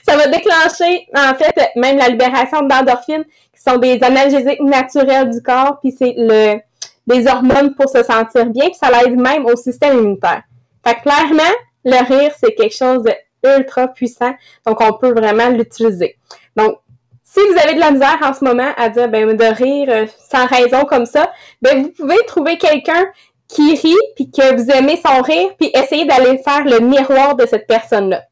ça 0.06 0.16
va 0.16 0.26
déclencher, 0.28 1.06
en 1.14 1.34
fait, 1.34 1.54
même 1.76 1.98
la 1.98 2.08
libération 2.08 2.62
d'endorphines, 2.62 3.24
qui 3.54 3.62
sont 3.62 3.76
des 3.76 4.02
analgésiques 4.02 4.60
naturels 4.60 5.30
du 5.30 5.42
corps, 5.42 5.78
puis 5.80 5.94
c'est 5.96 6.14
le 6.16 6.60
des 7.08 7.26
hormones 7.26 7.74
pour 7.74 7.88
se 7.88 8.02
sentir 8.02 8.46
bien, 8.46 8.66
puis 8.66 8.74
ça 8.74 8.90
l'aide 8.90 9.18
même 9.18 9.46
au 9.46 9.56
système 9.56 9.98
immunitaire. 9.98 10.42
Fait 10.86 10.94
que 10.94 11.02
clairement, 11.02 11.54
le 11.84 12.04
rire, 12.06 12.32
c'est 12.38 12.54
quelque 12.54 12.76
chose 12.76 13.02
de 13.02 13.12
ultra 13.44 13.88
puissant, 13.88 14.34
donc 14.66 14.80
on 14.80 14.92
peut 14.92 15.12
vraiment 15.12 15.48
l'utiliser. 15.48 16.16
Donc, 16.58 16.78
si 17.22 17.40
vous 17.40 17.58
avez 17.58 17.74
de 17.74 17.80
la 17.80 17.92
misère 17.92 18.18
en 18.22 18.34
ce 18.34 18.44
moment 18.44 18.70
à 18.76 18.88
dire 18.88 19.08
ben, 19.08 19.36
de 19.36 19.44
rire 19.44 19.88
euh, 19.90 20.06
sans 20.28 20.46
raison 20.46 20.84
comme 20.84 21.06
ça, 21.06 21.30
ben 21.62 21.82
vous 21.82 21.90
pouvez 21.90 22.16
trouver 22.26 22.58
quelqu'un 22.58 23.06
qui 23.46 23.76
rit 23.76 23.94
puis 24.16 24.30
que 24.30 24.56
vous 24.56 24.70
aimez 24.70 25.00
son 25.04 25.22
rire 25.22 25.50
puis 25.58 25.70
essayer 25.72 26.04
d'aller 26.04 26.38
faire 26.38 26.64
le 26.64 26.80
miroir 26.80 27.36
de 27.36 27.46
cette 27.46 27.66
personne-là. 27.66 28.24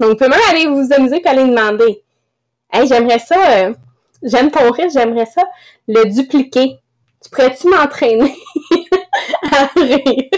Donc, 0.00 0.10
vous 0.10 0.16
pouvez 0.16 0.30
même 0.30 0.40
aller 0.50 0.66
vous 0.66 0.92
amuser 0.92 1.20
puis 1.20 1.28
aller 1.28 1.44
demander 1.44 2.02
Hey, 2.72 2.86
j'aimerais 2.86 3.18
ça, 3.18 3.36
euh, 3.50 3.74
j'aime 4.22 4.50
ton 4.50 4.70
rire, 4.70 4.88
j'aimerais 4.92 5.26
ça 5.26 5.42
le 5.86 6.04
dupliquer. 6.04 6.78
Tu 7.22 7.30
pourrais-tu 7.30 7.68
m'entraîner 7.68 8.34
à 9.52 9.68
rire? 9.74 10.30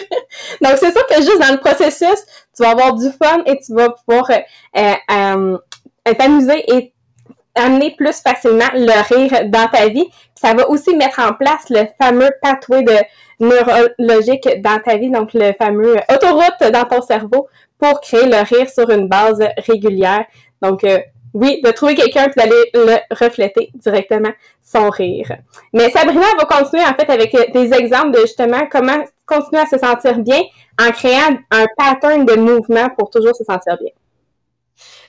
Donc, 0.63 0.73
c'est 0.79 0.93
sûr 0.93 1.07
que 1.07 1.17
juste 1.17 1.41
dans 1.41 1.53
le 1.53 1.61
processus, 1.61 2.25
tu 2.57 2.63
vas 2.63 2.71
avoir 2.71 2.95
du 2.95 3.11
fun 3.11 3.43
et 3.47 3.59
tu 3.59 3.75
vas 3.75 3.91
pouvoir 3.91 4.31
euh, 4.77 5.59
t'amuser 6.19 6.65
et 6.73 6.93
amener 7.55 7.95
plus 7.97 8.21
facilement 8.21 8.69
le 8.75 9.15
rire 9.15 9.49
dans 9.49 9.69
ta 9.69 9.89
vie. 9.89 10.09
ça 10.35 10.55
va 10.55 10.69
aussi 10.69 10.97
mettre 10.97 11.21
en 11.21 11.35
place 11.35 11.69
le 11.71 11.85
fameux 12.01 12.31
pathway 12.43 12.83
de 12.83 12.97
neurologique 13.41 14.49
dans 14.63 14.79
ta 14.79 14.97
vie, 14.97 15.11
donc 15.11 15.31
le 15.35 15.53
fameux 15.59 15.97
autoroute 16.13 16.73
dans 16.73 16.85
ton 16.85 17.03
cerveau 17.03 17.49
pour 17.79 18.01
créer 18.01 18.27
le 18.27 18.43
rire 18.45 18.69
sur 18.69 18.91
une 18.91 19.09
base 19.09 19.43
régulière. 19.67 20.25
Donc, 20.63 20.85
euh, 20.85 20.99
oui, 21.33 21.61
de 21.65 21.71
trouver 21.71 21.95
quelqu'un 21.95 22.27
et 22.27 22.31
d'aller 22.37 22.71
le 22.75 22.97
refléter 23.15 23.71
directement 23.75 24.33
son 24.63 24.91
rire. 24.91 25.33
Mais 25.73 25.91
Sabrina 25.91 26.27
va 26.39 26.45
continuer 26.45 26.83
en 26.83 26.95
fait 26.95 27.09
avec 27.09 27.35
des 27.53 27.73
exemples 27.73 28.11
de 28.11 28.21
justement 28.21 28.67
comment 28.71 29.05
continuer 29.27 29.63
à 29.63 29.67
se 29.67 29.79
sentir 29.79 30.19
bien 30.19 30.43
en 30.81 30.91
créant 30.91 31.39
un 31.51 31.67
pattern 31.77 32.25
de 32.25 32.35
mouvement 32.35 32.89
pour 32.99 33.11
toujours 33.11 33.35
se 33.35 33.45
sentir 33.45 33.79
bien. 33.79 33.91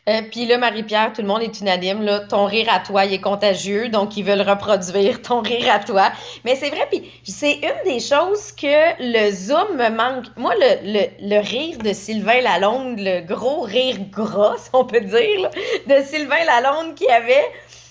Euh, 0.10 0.22
puis 0.32 0.48
là, 0.48 0.58
Marie-Pierre, 0.58 1.14
tout 1.14 1.22
le 1.22 1.28
monde 1.28 1.44
est 1.44 1.60
unanime. 1.62 2.02
Là, 2.02 2.22
ton 2.22 2.46
rire 2.46 2.68
à 2.72 2.80
toi, 2.80 3.06
il 3.06 3.14
est 3.14 3.22
contagieux, 3.22 3.90
donc 3.90 4.18
ils 4.18 4.24
veulent 4.24 4.42
reproduire 4.42 5.22
ton 5.22 5.42
rire 5.42 5.72
à 5.72 5.80
toi. 5.80 6.12
Mais 6.44 6.56
c'est 6.56 6.70
vrai, 6.70 6.88
puis 6.90 7.04
c'est 7.24 7.54
une 7.54 7.84
des 7.86 8.00
choses 8.00 8.52
que 8.52 8.96
le 9.00 9.32
Zoom 9.32 9.78
me 9.78 9.90
manque. 9.90 10.26
Moi, 10.38 10.54
le, 10.56 10.94
le, 10.94 11.30
le 11.30 11.40
rire 11.40 11.78
de 11.78 11.94
Sylvain 11.94 12.42
Lalonde, 12.42 12.98
le 12.98 13.22
gros 13.22 13.62
rire 13.62 13.98
gras, 14.10 14.70
on 14.74 14.86
peut 14.86 15.02
dire, 15.02 15.50
de 15.88 16.04
Sylvain 16.04 16.44
Lalonde 16.46 16.96
qui 16.96 17.08
avait... 17.08 17.46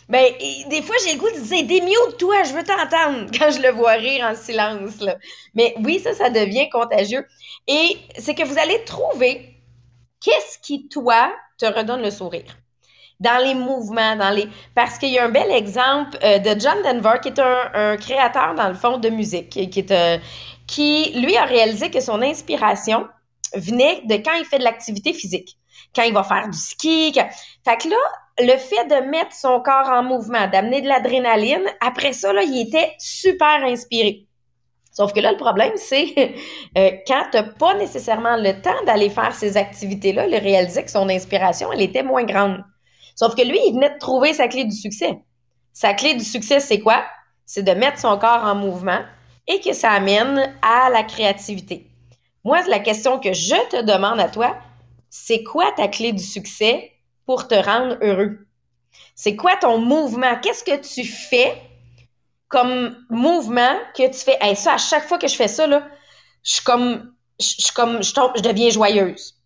Ben, 0.08 0.24
des 0.68 0.82
fois, 0.82 0.96
j'ai 1.06 1.14
le 1.14 1.20
goût 1.20 1.30
de 1.30 1.38
dire 1.38 1.64
des 1.68 1.78
de 1.78 2.16
toi, 2.16 2.42
je 2.42 2.52
veux 2.52 2.64
t'entendre 2.64 3.30
quand 3.38 3.52
je 3.52 3.62
le 3.62 3.70
vois 3.70 3.92
rire 3.92 4.26
en 4.28 4.34
silence. 4.34 5.00
Là. 5.00 5.16
Mais 5.54 5.72
oui, 5.84 6.00
ça, 6.00 6.12
ça 6.14 6.30
devient 6.30 6.68
contagieux. 6.68 7.24
Et 7.68 7.96
c'est 8.18 8.34
que 8.34 8.42
vous 8.42 8.58
allez 8.58 8.82
trouver 8.82 9.49
qu'est-ce 10.20 10.58
qui, 10.58 10.88
toi, 10.88 11.32
te 11.58 11.66
redonne 11.66 12.02
le 12.02 12.10
sourire? 12.10 12.56
Dans 13.18 13.42
les 13.44 13.54
mouvements, 13.54 14.16
dans 14.16 14.30
les. 14.30 14.48
Parce 14.74 14.96
qu'il 14.98 15.10
y 15.10 15.18
a 15.18 15.26
un 15.26 15.28
bel 15.28 15.50
exemple 15.50 16.18
euh, 16.22 16.38
de 16.38 16.58
John 16.58 16.82
Denver, 16.82 17.18
qui 17.20 17.28
est 17.28 17.38
un, 17.38 17.96
créateur, 17.98 18.54
dans 18.54 18.68
le 18.68 18.74
fond, 18.74 18.96
de 18.98 19.10
musique, 19.10 19.50
qui, 19.50 19.78
est, 19.78 19.90
euh, 19.90 20.18
qui, 20.66 21.12
lui, 21.20 21.36
a 21.36 21.44
réalisé 21.44 21.90
que 21.90 22.00
son 22.00 22.22
inspiration 22.22 23.06
venait 23.54 24.02
de 24.06 24.14
quand 24.16 24.32
il 24.38 24.44
fait 24.44 24.58
de 24.58 24.64
l'activité 24.64 25.12
physique. 25.12 25.56
Quand 25.94 26.02
il 26.02 26.14
va 26.14 26.22
faire 26.22 26.48
du 26.48 26.56
ski. 26.56 27.12
Fait 27.12 27.76
que 27.76 27.88
là, 27.88 27.96
le 28.38 28.56
fait 28.56 28.86
de 28.86 29.10
mettre 29.10 29.34
son 29.34 29.60
corps 29.60 29.88
en 29.88 30.02
mouvement, 30.02 30.46
d'amener 30.48 30.80
de 30.80 30.88
l'adrénaline, 30.88 31.64
après 31.80 32.12
ça, 32.12 32.32
là, 32.32 32.42
il 32.42 32.68
était 32.68 32.94
super 32.98 33.64
inspiré. 33.64 34.26
Sauf 35.00 35.14
que 35.14 35.20
là, 35.20 35.30
le 35.32 35.38
problème, 35.38 35.72
c'est 35.76 36.12
euh, 36.76 36.90
quand 37.06 37.22
tu 37.30 37.38
n'as 37.38 37.42
pas 37.42 37.72
nécessairement 37.72 38.36
le 38.36 38.60
temps 38.60 38.84
d'aller 38.84 39.08
faire 39.08 39.32
ces 39.32 39.56
activités-là, 39.56 40.26
il 40.26 40.36
réalisait 40.36 40.84
que 40.84 40.90
son 40.90 41.08
inspiration, 41.08 41.72
elle 41.72 41.80
était 41.80 42.02
moins 42.02 42.24
grande. 42.24 42.62
Sauf 43.16 43.34
que 43.34 43.40
lui, 43.40 43.58
il 43.66 43.72
venait 43.76 43.94
de 43.94 43.98
trouver 43.98 44.34
sa 44.34 44.46
clé 44.46 44.64
du 44.64 44.76
succès. 44.76 45.18
Sa 45.72 45.94
clé 45.94 46.12
du 46.12 46.24
succès, 46.24 46.60
c'est 46.60 46.80
quoi? 46.80 47.02
C'est 47.46 47.62
de 47.62 47.72
mettre 47.72 47.98
son 47.98 48.18
corps 48.18 48.44
en 48.44 48.54
mouvement 48.54 49.00
et 49.48 49.60
que 49.60 49.72
ça 49.72 49.88
amène 49.88 50.54
à 50.60 50.90
la 50.90 51.02
créativité. 51.02 51.86
Moi, 52.44 52.60
la 52.68 52.80
question 52.80 53.18
que 53.18 53.32
je 53.32 53.56
te 53.70 53.82
demande 53.82 54.20
à 54.20 54.28
toi, 54.28 54.54
c'est 55.08 55.42
quoi 55.42 55.72
ta 55.78 55.88
clé 55.88 56.12
du 56.12 56.22
succès 56.22 56.92
pour 57.24 57.48
te 57.48 57.54
rendre 57.54 57.96
heureux? 58.02 58.46
C'est 59.14 59.34
quoi 59.34 59.52
ton 59.58 59.78
mouvement? 59.78 60.38
Qu'est-ce 60.42 60.62
que 60.62 60.76
tu 60.76 61.08
fais 61.08 61.54
comme 62.50 62.96
mouvement 63.08 63.78
que 63.96 64.06
tu 64.08 64.18
fais, 64.18 64.54
ça, 64.56 64.74
à 64.74 64.78
chaque 64.78 65.06
fois 65.06 65.18
que 65.18 65.28
je 65.28 65.36
fais 65.36 65.48
ça, 65.48 65.66
là, 65.66 65.86
je 66.42 66.54
suis 66.54 66.64
comme, 66.64 67.14
je, 67.40 67.72
comme, 67.72 68.02
je, 68.02 68.12
tombe, 68.12 68.32
je 68.36 68.42
deviens 68.42 68.68
joyeuse. 68.70 69.36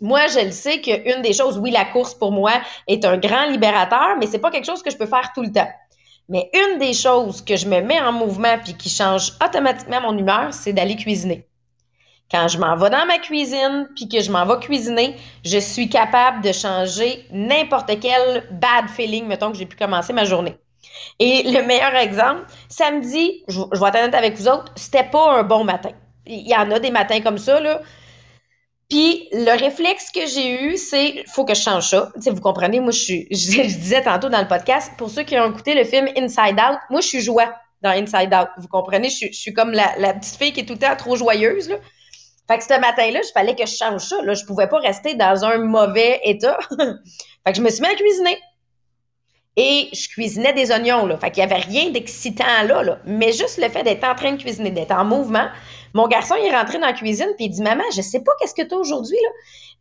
Moi, 0.00 0.26
je 0.26 0.46
le 0.46 0.50
sais 0.50 0.80
qu'une 0.80 1.22
des 1.22 1.32
choses, 1.32 1.58
oui, 1.58 1.70
la 1.70 1.84
course 1.84 2.12
pour 2.12 2.32
moi 2.32 2.52
est 2.88 3.04
un 3.04 3.18
grand 3.18 3.46
libérateur, 3.46 4.16
mais 4.18 4.26
c'est 4.26 4.40
pas 4.40 4.50
quelque 4.50 4.66
chose 4.66 4.82
que 4.82 4.90
je 4.90 4.96
peux 4.96 5.06
faire 5.06 5.30
tout 5.32 5.42
le 5.42 5.52
temps. 5.52 5.68
Mais 6.28 6.50
une 6.52 6.78
des 6.78 6.92
choses 6.92 7.40
que 7.40 7.56
je 7.56 7.66
me 7.66 7.80
mets 7.82 8.00
en 8.00 8.12
mouvement 8.12 8.58
puis 8.62 8.76
qui 8.76 8.90
change 8.90 9.32
automatiquement 9.44 10.00
mon 10.00 10.18
humeur, 10.18 10.52
c'est 10.52 10.72
d'aller 10.72 10.96
cuisiner. 10.96 11.46
Quand 12.32 12.48
je 12.48 12.58
m'en 12.58 12.76
vais 12.76 12.90
dans 12.90 13.06
ma 13.06 13.18
cuisine 13.18 13.88
puis 13.94 14.08
que 14.08 14.20
je 14.20 14.30
m'en 14.32 14.46
vais 14.46 14.58
cuisiner, 14.58 15.16
je 15.44 15.58
suis 15.58 15.88
capable 15.88 16.42
de 16.42 16.52
changer 16.52 17.26
n'importe 17.30 17.90
quel 18.00 18.44
bad 18.50 18.88
feeling, 18.88 19.26
mettons 19.26 19.52
que 19.52 19.58
j'ai 19.58 19.66
pu 19.66 19.76
commencer 19.76 20.12
ma 20.12 20.24
journée. 20.24 20.56
Et 21.18 21.50
le 21.50 21.62
meilleur 21.62 21.94
exemple, 21.96 22.44
samedi, 22.68 23.44
je, 23.48 23.60
je 23.72 23.80
vais 23.80 23.88
être 23.88 23.96
honnête 23.96 24.14
avec 24.14 24.36
vous 24.36 24.48
autres, 24.48 24.72
c'était 24.76 25.04
pas 25.04 25.38
un 25.38 25.42
bon 25.42 25.64
matin. 25.64 25.90
Il 26.26 26.46
y 26.46 26.54
en 26.54 26.70
a 26.70 26.78
des 26.78 26.90
matins 26.90 27.20
comme 27.20 27.38
ça, 27.38 27.60
là. 27.60 27.80
Puis 28.90 29.28
le 29.32 29.56
réflexe 29.56 30.10
que 30.10 30.26
j'ai 30.26 30.50
eu, 30.50 30.76
c'est 30.76 31.24
faut 31.28 31.44
que 31.44 31.54
je 31.54 31.60
change 31.62 31.88
ça. 31.88 32.10
sais, 32.18 32.30
vous 32.30 32.40
comprenez, 32.40 32.80
moi 32.80 32.90
je 32.90 32.98
suis, 32.98 33.26
je, 33.30 33.62
disais 33.62 34.02
tantôt 34.02 34.28
dans 34.28 34.40
le 34.40 34.48
podcast, 34.48 34.92
pour 34.98 35.10
ceux 35.10 35.22
qui 35.22 35.38
ont 35.38 35.48
écouté 35.48 35.74
le 35.74 35.84
film 35.84 36.08
Inside 36.16 36.58
Out, 36.58 36.78
moi 36.90 37.00
je 37.00 37.06
suis 37.06 37.20
joie 37.20 37.54
dans 37.82 37.90
Inside 37.90 38.34
Out. 38.34 38.48
Vous 38.58 38.66
comprenez, 38.66 39.08
je, 39.08 39.32
suis, 39.32 39.54
comme 39.54 39.70
la, 39.70 40.14
petite 40.14 40.36
fille 40.36 40.52
qui 40.52 40.60
est 40.60 40.66
tout 40.66 40.74
le 40.74 40.80
temps 40.80 40.96
trop 40.96 41.14
joyeuse. 41.14 41.68
Là. 41.68 41.76
Fait 42.48 42.58
que 42.58 42.64
ce 42.64 42.80
matin-là, 42.80 43.20
il 43.22 43.32
fallait 43.32 43.54
que 43.54 43.64
je 43.64 43.76
change 43.76 44.02
ça. 44.02 44.20
Là, 44.22 44.34
je 44.34 44.44
pouvais 44.44 44.66
pas 44.66 44.80
rester 44.80 45.14
dans 45.14 45.44
un 45.44 45.58
mauvais 45.58 46.20
état. 46.24 46.58
fait 46.78 47.52
que 47.52 47.54
je 47.54 47.62
me 47.62 47.70
suis 47.70 47.80
mis 47.80 47.86
à 47.86 47.94
cuisiner. 47.94 48.38
Et 49.56 49.88
je 49.92 50.08
cuisinais 50.08 50.52
des 50.52 50.70
oignons, 50.70 51.06
là. 51.06 51.16
Fait 51.18 51.30
qu'il 51.30 51.42
y 51.42 51.44
avait 51.44 51.60
rien 51.60 51.90
d'excitant 51.90 52.62
là, 52.66 52.82
là. 52.82 52.98
Mais 53.04 53.32
juste 53.32 53.58
le 53.58 53.68
fait 53.68 53.82
d'être 53.82 54.04
en 54.04 54.14
train 54.14 54.32
de 54.32 54.40
cuisiner, 54.40 54.70
d'être 54.70 54.92
en 54.92 55.04
mouvement. 55.04 55.48
Mon 55.92 56.06
garçon, 56.06 56.36
il 56.38 56.46
est 56.46 56.56
rentré 56.56 56.78
dans 56.78 56.86
la 56.86 56.92
cuisine 56.92 57.32
puis 57.36 57.46
il 57.46 57.50
dit, 57.50 57.62
maman, 57.62 57.82
je 57.94 58.00
sais 58.00 58.20
pas 58.20 58.32
qu'est-ce 58.38 58.54
que 58.54 58.66
tu 58.66 58.74
as 58.74 58.78
aujourd'hui, 58.78 59.18
là. 59.22 59.30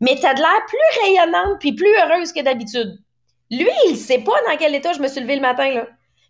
Mais 0.01 0.17
t'as 0.19 0.33
de 0.33 0.39
l'air 0.39 0.65
plus 0.67 1.03
rayonnante 1.03 1.59
puis 1.59 1.73
plus 1.73 1.93
heureuse 1.97 2.33
que 2.33 2.41
d'habitude. 2.41 2.97
Lui, 3.51 3.69
il 3.89 3.97
sait 3.97 4.19
pas 4.19 4.33
dans 4.47 4.57
quel 4.57 4.73
état 4.75 4.93
je 4.93 5.01
me 5.01 5.07
suis 5.07 5.21
levée 5.21 5.35
le 5.35 5.41
matin, 5.41 5.71
là. 5.71 5.87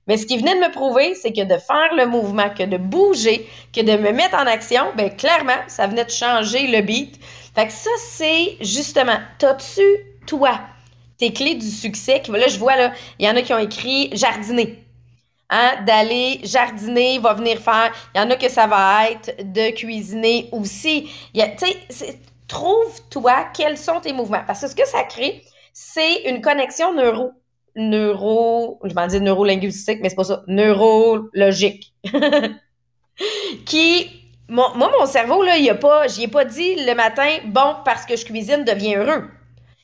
Mais 0.08 0.18
ce 0.18 0.26
qu'il 0.26 0.40
venait 0.40 0.56
de 0.56 0.62
me 0.62 0.72
prouver, 0.72 1.14
c'est 1.14 1.32
que 1.32 1.44
de 1.44 1.58
faire 1.58 1.94
le 1.96 2.08
mouvement, 2.08 2.50
que 2.50 2.64
de 2.64 2.78
bouger, 2.78 3.48
que 3.74 3.82
de 3.82 3.96
me 3.96 4.12
mettre 4.12 4.36
en 4.36 4.48
action, 4.48 4.86
ben 4.98 5.16
clairement, 5.16 5.62
ça 5.68 5.86
venait 5.86 6.06
de 6.06 6.10
changer 6.10 6.66
le 6.66 6.82
beat. 6.82 7.20
Fait 7.54 7.68
que 7.68 7.72
ça, 7.72 7.92
c'est 8.00 8.58
justement, 8.60 9.20
t'as-tu, 9.38 9.84
toi, 10.26 10.60
tes 11.20 11.32
clés 11.32 11.56
du 11.56 11.70
succès? 11.70 12.24
Là, 12.30 12.48
je 12.48 12.58
vois, 12.58 12.74
il 13.20 13.28
y 13.28 13.30
en 13.30 13.36
a 13.36 13.42
qui 13.44 13.54
ont 13.54 13.60
écrit 13.60 14.10
jardiner. 14.14 14.84
Hein, 15.52 15.84
d'aller 15.86 16.42
jardiner, 16.44 17.18
va 17.20 17.34
venir 17.34 17.60
faire. 17.60 17.92
Il 18.14 18.20
y 18.20 18.22
en 18.22 18.30
a 18.30 18.36
que 18.36 18.50
ça 18.50 18.68
va 18.68 19.10
être 19.10 19.36
de 19.52 19.72
cuisiner 19.72 20.48
aussi. 20.52 21.10
Tu 21.34 22.06
trouve-toi 22.48 23.46
quels 23.56 23.78
sont 23.78 24.00
tes 24.00 24.14
mouvements. 24.14 24.44
Parce 24.46 24.62
que 24.62 24.68
ce 24.68 24.76
que 24.76 24.88
ça 24.88 25.04
crée, 25.04 25.44
c'est 25.74 26.30
une 26.30 26.42
connexion 26.42 26.94
neuro 26.94 27.32
neuro, 27.76 28.80
je 28.84 28.94
m'en 28.94 29.08
dis 29.08 29.20
neurolinguistique, 29.20 30.00
mais 30.02 30.10
c'est 30.10 30.16
pas 30.16 30.24
ça, 30.24 30.44
neurologique. 30.48 31.94
qui, 33.66 34.10
moi, 34.48 34.74
mon 34.76 35.06
cerveau, 35.06 35.44
là, 35.44 35.58
il 35.58 35.70
a 35.70 35.76
pas, 35.76 36.08
j'y 36.08 36.24
ai 36.24 36.28
pas 36.28 36.46
dit 36.46 36.76
le 36.76 36.94
matin, 36.94 37.28
bon, 37.46 37.76
parce 37.86 38.06
que 38.06 38.16
je 38.16 38.26
cuisine, 38.26 38.64
deviens 38.64 39.00
heureux. 39.00 39.24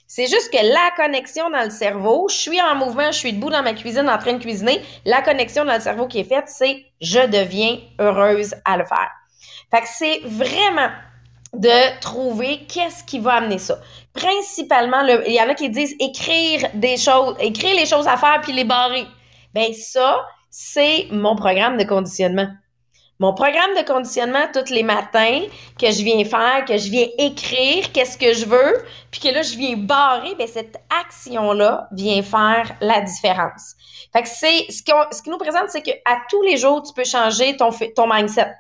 C'est 0.08 0.28
juste 0.28 0.52
que 0.52 0.58
la 0.58 0.92
connexion 0.96 1.50
dans 1.50 1.64
le 1.64 1.72
cerveau, 1.72 2.28
je 2.30 2.36
suis 2.36 2.62
en 2.62 2.76
mouvement, 2.76 3.12
je 3.12 3.18
suis 3.18 3.34
debout 3.34 3.50
dans 3.50 3.64
ma 3.64 3.74
cuisine 3.74 4.08
en 4.08 4.18
train 4.18 4.34
de 4.34 4.42
cuisiner, 4.42 4.82
la 5.04 5.22
connexion 5.22 5.66
dans 5.66 5.74
le 5.74 5.80
cerveau 5.80 6.08
qui 6.08 6.20
est 6.20 6.26
faite, 6.26 6.48
c'est 6.48 6.86
je 7.02 7.26
deviens 7.28 7.80
heureuse 8.00 8.54
à 8.66 8.78
le 8.78 8.86
faire. 8.86 9.10
Fait 9.72 9.82
que 9.82 9.88
c'est 9.88 10.22
vraiment 10.26 10.90
de 11.54 12.00
trouver 12.02 12.66
qu'est-ce 12.68 13.04
qui 13.04 13.20
va 13.20 13.36
amener 13.36 13.58
ça. 13.58 13.80
Principalement, 14.14 15.02
il 15.26 15.34
y 15.34 15.42
en 15.42 15.50
a 15.50 15.56
qui 15.56 15.70
disent 15.70 15.96
écrire 16.00 16.70
des 16.74 16.98
choses, 16.98 17.36
écrire 17.40 17.76
les 17.76 17.86
choses 17.86 18.08
à 18.08 18.18
faire 18.18 18.42
puis 18.42 18.54
les 18.54 18.64
barrer. 18.64 19.06
Ben 19.54 19.74
ça, 19.74 20.26
c'est 20.50 21.08
mon 21.12 21.36
programme 21.36 21.78
de 21.78 21.84
conditionnement. 21.84 22.48
Mon 23.20 23.34
programme 23.34 23.74
de 23.78 23.86
conditionnement 23.86 24.48
tous 24.54 24.72
les 24.72 24.84
matins 24.84 25.42
que 25.80 25.90
je 25.90 26.04
viens 26.04 26.26
faire, 26.26 26.66
que 26.66 26.78
je 26.78 26.90
viens 26.90 27.08
écrire, 27.18 27.92
qu'est-ce 27.94 28.18
que 28.18 28.34
je 28.34 28.46
veux, 28.46 28.86
puis 29.10 29.22
que 29.22 29.30
là 29.30 29.42
je 29.42 29.56
viens 29.56 29.78
barrer, 29.78 30.36
ben 30.36 30.48
cette 30.48 30.78
action 31.02 31.54
là 31.54 31.88
vient 31.94 32.22
faire 32.22 32.76
la 32.82 33.00
différence. 33.02 33.76
Fait 34.12 34.22
que 34.22 34.28
c'est 34.28 34.66
ce, 34.70 34.84
ce 35.12 35.22
qui 35.22 35.30
nous 35.30 35.38
présente, 35.38 35.70
c'est 35.70 35.82
que 35.82 35.92
à 36.04 36.18
tous 36.30 36.42
les 36.42 36.58
jours 36.58 36.84
tu 36.84 36.94
peux 36.94 37.06
changer 37.06 37.56
ton 37.56 37.70
ton 37.96 38.14
mindset 38.14 38.54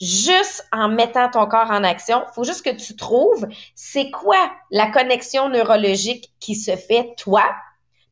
juste 0.00 0.66
en 0.72 0.88
mettant 0.88 1.28
ton 1.28 1.46
corps 1.46 1.70
en 1.70 1.84
action. 1.84 2.24
faut 2.34 2.44
juste 2.44 2.64
que 2.64 2.70
tu 2.70 2.96
trouves 2.96 3.46
c'est 3.74 4.10
quoi 4.10 4.50
la 4.70 4.90
connexion 4.90 5.48
neurologique 5.48 6.32
qui 6.40 6.54
se 6.54 6.76
fait 6.76 7.14
toi. 7.18 7.44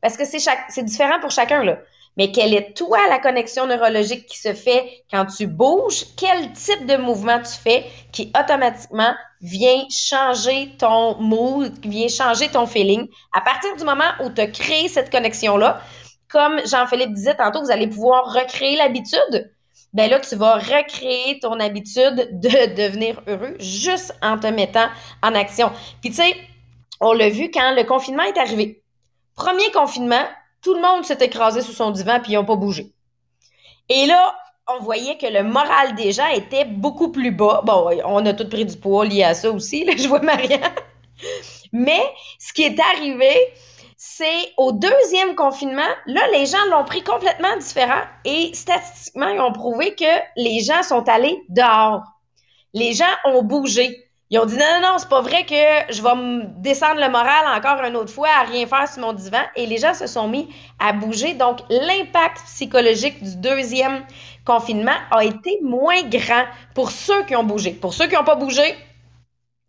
Parce 0.01 0.15
que 0.15 0.25
c'est 0.25 0.39
c'est 0.69 0.83
différent 0.83 1.19
pour 1.19 1.31
chacun, 1.31 1.63
là. 1.63 1.77
Mais 2.19 2.33
quelle 2.33 2.53
est 2.53 2.75
toi 2.75 2.99
la 3.07 3.17
connexion 3.17 3.65
neurologique 3.65 4.25
qui 4.25 4.37
se 4.37 4.53
fait 4.53 5.05
quand 5.09 5.25
tu 5.25 5.47
bouges? 5.47 6.03
Quel 6.17 6.51
type 6.51 6.85
de 6.85 6.97
mouvement 6.97 7.39
tu 7.39 7.53
fais 7.53 7.85
qui 8.11 8.29
automatiquement 8.37 9.13
vient 9.39 9.85
changer 9.89 10.75
ton 10.77 11.15
mood, 11.15 11.73
vient 11.85 12.09
changer 12.09 12.49
ton 12.49 12.65
feeling? 12.65 13.07
À 13.31 13.39
partir 13.39 13.73
du 13.77 13.85
moment 13.85 14.11
où 14.21 14.29
tu 14.29 14.41
as 14.41 14.47
créé 14.47 14.89
cette 14.89 15.09
connexion-là, 15.09 15.81
comme 16.27 16.59
Jean-Philippe 16.65 17.13
disait 17.13 17.35
tantôt, 17.35 17.63
vous 17.63 17.71
allez 17.71 17.87
pouvoir 17.87 18.25
recréer 18.33 18.75
l'habitude 18.75 19.49
ben 19.93 20.07
là, 20.07 20.19
tu 20.19 20.35
vas 20.35 20.55
recréer 20.55 21.39
ton 21.39 21.59
habitude 21.59 22.29
de 22.33 22.75
devenir 22.75 23.23
heureux 23.27 23.55
juste 23.59 24.13
en 24.21 24.37
te 24.37 24.45
mettant 24.45 24.87
en 25.23 25.33
action. 25.33 25.71
Puis 26.01 26.11
tu 26.11 26.17
sais, 26.17 26.35
on 26.99 27.13
l'a 27.13 27.29
vu 27.29 27.49
quand 27.49 27.73
le 27.75 27.85
confinement 27.85 28.23
est 28.23 28.37
arrivé. 28.37 28.83
Premier 29.35 29.71
confinement, 29.71 30.25
tout 30.61 30.73
le 30.73 30.81
monde 30.81 31.05
s'est 31.05 31.17
écrasé 31.21 31.61
sous 31.61 31.73
son 31.73 31.91
divan 31.91 32.19
puis 32.21 32.33
ils 32.33 32.35
n'ont 32.35 32.45
pas 32.45 32.55
bougé. 32.55 32.91
Et 33.89 34.05
là, 34.05 34.35
on 34.67 34.83
voyait 34.83 35.17
que 35.17 35.25
le 35.25 35.43
moral 35.43 35.95
des 35.95 36.11
gens 36.11 36.27
était 36.27 36.65
beaucoup 36.65 37.11
plus 37.11 37.31
bas. 37.31 37.61
Bon, 37.65 37.89
on 38.05 38.25
a 38.25 38.33
tous 38.33 38.47
pris 38.47 38.65
du 38.65 38.77
poids 38.77 39.05
lié 39.05 39.23
à 39.23 39.33
ça 39.33 39.51
aussi, 39.51 39.83
là, 39.83 39.93
je 39.97 40.07
vois 40.07 40.21
Marianne. 40.21 40.61
Mais 41.71 42.01
ce 42.37 42.53
qui 42.53 42.63
est 42.63 42.79
arrivé, 42.79 43.35
c'est 43.97 44.53
au 44.57 44.71
deuxième 44.71 45.35
confinement, 45.35 45.81
là, 46.05 46.21
les 46.31 46.45
gens 46.45 46.63
l'ont 46.71 46.85
pris 46.85 47.03
complètement 47.03 47.57
différent 47.57 48.01
et 48.25 48.51
statistiquement, 48.53 49.27
ils 49.27 49.41
ont 49.41 49.51
prouvé 49.51 49.95
que 49.95 50.05
les 50.37 50.61
gens 50.61 50.83
sont 50.83 51.07
allés 51.09 51.37
dehors. 51.49 52.03
Les 52.73 52.93
gens 52.93 53.05
ont 53.25 53.43
bougé. 53.43 54.08
Ils 54.31 54.37
ont 54.37 54.45
dit 54.45 54.57
non, 54.57 54.65
non, 54.79 54.91
non, 54.91 54.97
c'est 54.99 55.09
pas 55.09 55.21
vrai 55.21 55.43
que 55.43 55.91
je 55.91 56.03
vais 56.03 56.15
me 56.15 56.43
descendre 56.61 57.01
le 57.01 57.09
moral 57.09 57.47
encore 57.57 57.83
une 57.83 57.95
autre 57.95 58.13
fois 58.13 58.27
à 58.39 58.43
rien 58.43 58.67
faire 58.67 58.87
sur 58.87 59.01
mon 59.01 59.13
divan. 59.13 59.41
Et 59.55 59.65
les 59.65 59.77
gens 59.77 59.95
se 59.95 60.05
sont 60.05 60.27
mis 60.27 60.47
à 60.77 60.93
bouger. 60.93 61.33
Donc, 61.33 61.61
l'impact 61.69 62.43
psychologique 62.45 63.23
du 63.23 63.37
deuxième 63.37 64.05
confinement 64.45 64.97
a 65.09 65.23
été 65.23 65.57
moins 65.63 66.03
grand 66.03 66.45
pour 66.75 66.91
ceux 66.91 67.23
qui 67.23 67.35
ont 67.35 67.43
bougé. 67.43 67.71
Pour 67.71 67.95
ceux 67.95 68.05
qui 68.05 68.13
n'ont 68.13 68.23
pas 68.23 68.35
bougé, 68.35 68.75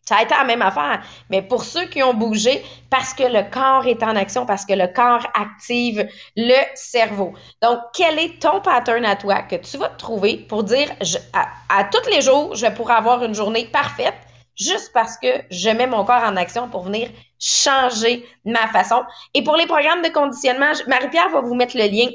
ça 0.07 0.17
a 0.17 0.23
été 0.25 0.35
la 0.35 0.45
même 0.45 0.61
affaire. 0.61 1.03
Mais 1.31 1.41
pour 1.41 1.65
ceux 1.65 1.87
qui 1.87 2.03
ont 2.03 2.13
bougé, 2.13 2.63
parce 2.91 3.15
que 3.15 3.23
le 3.23 3.51
corps 3.51 3.87
est 3.87 4.03
en 4.03 4.15
action, 4.15 4.45
parce 4.45 4.67
que 4.67 4.75
le 4.75 4.89
corps 4.89 5.27
active 5.33 6.07
le 6.37 6.61
cerveau. 6.75 7.33
Donc, 7.63 7.79
quel 7.95 8.19
est 8.19 8.43
ton 8.43 8.61
pattern 8.61 9.07
à 9.07 9.17
toi 9.17 9.41
que 9.41 9.57
tu 9.57 9.79
vas 9.79 9.89
te 9.89 9.99
trouver 9.99 10.37
pour 10.37 10.65
dire 10.65 10.91
à, 11.33 11.85
tous 11.85 12.11
les 12.11 12.21
jours, 12.21 12.55
je 12.57 12.67
pourrais 12.67 12.95
avoir 12.95 13.25
une 13.25 13.35
journée 13.35 13.65
parfaite 13.65 14.17
juste 14.61 14.91
parce 14.93 15.17
que 15.17 15.29
je 15.51 15.71
mets 15.71 15.87
mon 15.87 16.05
corps 16.05 16.23
en 16.23 16.37
action 16.37 16.69
pour 16.69 16.83
venir 16.83 17.09
changer 17.39 18.25
ma 18.45 18.69
façon. 18.69 19.03
Et 19.35 19.43
pour 19.43 19.57
les 19.57 19.67
programmes 19.67 20.03
de 20.03 20.11
conditionnement, 20.11 20.73
Marie-Pierre 20.87 21.31
va 21.31 21.41
vous 21.41 21.55
mettre 21.55 21.77
le 21.77 21.85
lien 21.85 22.09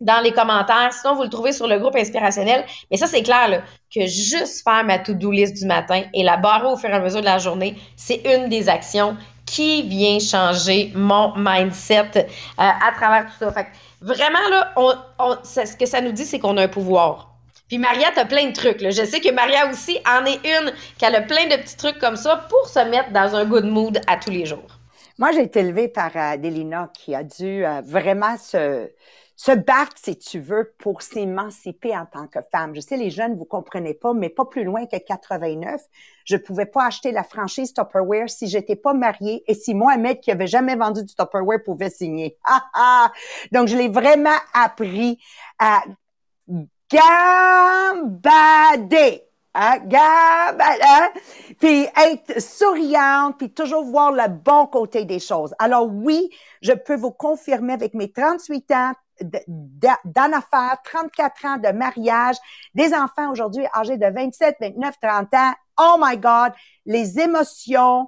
dans 0.00 0.22
les 0.22 0.32
commentaires. 0.32 0.92
Sinon, 0.92 1.16
vous 1.16 1.24
le 1.24 1.28
trouvez 1.28 1.52
sur 1.52 1.66
le 1.66 1.78
groupe 1.78 1.96
inspirationnel. 1.96 2.64
Mais 2.90 2.96
ça, 2.96 3.06
c'est 3.06 3.22
clair 3.22 3.64
que 3.92 4.06
juste 4.06 4.62
faire 4.62 4.84
ma 4.84 4.98
to-do 4.98 5.30
list 5.30 5.56
du 5.56 5.66
matin 5.66 6.02
et 6.14 6.22
la 6.22 6.36
barrer 6.36 6.66
au 6.66 6.76
fur 6.76 6.90
et 6.90 6.92
à 6.92 7.00
mesure 7.00 7.20
de 7.20 7.24
la 7.24 7.38
journée, 7.38 7.76
c'est 7.96 8.22
une 8.24 8.48
des 8.48 8.68
actions 8.68 9.16
qui 9.46 9.82
vient 9.82 10.18
changer 10.18 10.92
mon 10.94 11.32
mindset 11.36 12.10
euh, 12.16 12.24
à 12.58 12.92
travers 12.94 13.26
tout 13.26 13.38
ça. 13.38 13.50
Fait 13.50 13.66
vraiment, 14.02 14.46
là, 14.50 14.72
on, 14.76 14.92
ce 15.42 15.74
que 15.74 15.86
ça 15.86 16.00
nous 16.00 16.12
dit, 16.12 16.26
c'est 16.26 16.38
qu'on 16.38 16.56
a 16.58 16.64
un 16.64 16.68
pouvoir. 16.68 17.37
Puis 17.68 17.78
Maria, 17.78 18.08
t'as 18.14 18.24
plein 18.24 18.46
de 18.46 18.52
trucs. 18.52 18.80
Là. 18.80 18.90
Je 18.90 19.04
sais 19.04 19.20
que 19.20 19.32
Maria 19.32 19.70
aussi 19.70 19.98
en 20.06 20.24
est 20.24 20.40
une 20.44 20.72
qui 20.98 21.04
a 21.04 21.20
plein 21.20 21.46
de 21.46 21.56
petits 21.62 21.76
trucs 21.76 21.98
comme 21.98 22.16
ça 22.16 22.48
pour 22.48 22.66
se 22.66 22.80
mettre 22.88 23.12
dans 23.12 23.34
un 23.34 23.44
good 23.44 23.66
mood 23.66 24.00
à 24.06 24.16
tous 24.16 24.30
les 24.30 24.46
jours. 24.46 24.78
Moi, 25.18 25.32
j'ai 25.32 25.42
été 25.42 25.60
élevée 25.60 25.88
par 25.88 26.10
euh, 26.16 26.36
Delina 26.36 26.90
qui 26.94 27.14
a 27.14 27.24
dû 27.24 27.64
euh, 27.66 27.82
vraiment 27.84 28.36
se 28.36 28.88
se 29.38 29.52
battre, 29.52 29.92
si 30.02 30.18
tu 30.18 30.40
veux, 30.40 30.74
pour 30.78 31.00
s'émanciper 31.00 31.96
en 31.96 32.06
tant 32.06 32.26
que 32.26 32.40
femme. 32.50 32.74
Je 32.74 32.80
sais, 32.80 32.96
les 32.96 33.08
jeunes, 33.08 33.36
vous 33.36 33.44
comprenez 33.44 33.94
pas, 33.94 34.12
mais 34.12 34.30
pas 34.30 34.44
plus 34.44 34.64
loin 34.64 34.84
que 34.86 34.96
89, 34.96 35.80
je 36.24 36.36
pouvais 36.36 36.66
pas 36.66 36.86
acheter 36.86 37.12
la 37.12 37.22
franchise 37.22 37.72
Tupperware 37.72 38.28
si 38.28 38.48
j'étais 38.48 38.74
pas 38.74 38.94
mariée 38.94 39.44
et 39.46 39.54
si 39.54 39.74
Mohamed, 39.74 40.18
qui 40.18 40.32
avait 40.32 40.48
jamais 40.48 40.74
vendu 40.74 41.04
du 41.04 41.14
Tupperware, 41.14 41.62
pouvait 41.64 41.88
signer. 41.88 42.36
Donc, 43.52 43.68
je 43.68 43.76
l'ai 43.76 43.88
vraiment 43.88 44.36
appris 44.54 45.20
à 45.60 45.84
gambader. 46.90 48.24
Hein, 49.54 49.80
hein, 49.90 51.08
puis 51.58 51.86
être 51.96 52.40
souriante, 52.40 53.38
puis 53.38 53.50
toujours 53.50 53.84
voir 53.84 54.12
le 54.12 54.28
bon 54.28 54.66
côté 54.66 55.04
des 55.04 55.18
choses. 55.18 55.52
Alors 55.58 55.88
oui, 55.90 56.30
je 56.62 56.72
peux 56.72 56.94
vous 56.94 57.10
confirmer 57.10 57.72
avec 57.72 57.92
mes 57.94 58.12
38 58.12 58.70
ans, 58.70 58.92
d'en 59.20 60.32
affaires, 60.32 60.76
34 60.84 61.44
ans 61.46 61.56
de 61.56 61.72
mariage, 61.72 62.36
des 62.74 62.94
enfants 62.94 63.32
aujourd'hui 63.32 63.66
âgés 63.74 63.96
de 63.96 64.06
27, 64.06 64.58
29, 64.60 64.94
30 65.02 65.34
ans. 65.34 65.52
Oh 65.80 65.96
my 66.00 66.16
God, 66.16 66.52
les 66.86 67.18
émotions, 67.18 68.06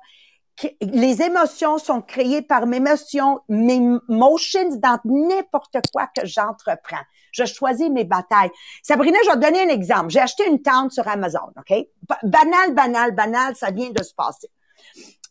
les 0.80 1.22
émotions 1.22 1.78
sont 1.78 2.02
créées 2.02 2.42
par 2.42 2.66
mes 2.66 2.78
émotions, 2.78 3.40
mes 3.48 3.80
motions 4.08 4.76
dans 4.76 4.98
n'importe 5.04 5.76
quoi 5.92 6.08
que 6.14 6.26
j'entreprends. 6.26 7.04
Je 7.32 7.44
choisis 7.44 7.88
mes 7.90 8.04
batailles. 8.04 8.50
Sabrina, 8.82 9.18
je 9.24 9.30
vais 9.30 9.36
te 9.36 9.40
donner 9.40 9.62
un 9.62 9.68
exemple. 9.68 10.10
J'ai 10.10 10.20
acheté 10.20 10.46
une 10.46 10.62
tente 10.62 10.92
sur 10.92 11.06
Amazon, 11.06 11.52
OK? 11.56 11.86
Banal, 12.22 12.74
banal, 12.74 13.14
banal, 13.14 13.54
ça 13.54 13.70
vient 13.70 13.90
de 13.90 14.02
se 14.02 14.14
passer. 14.14 14.48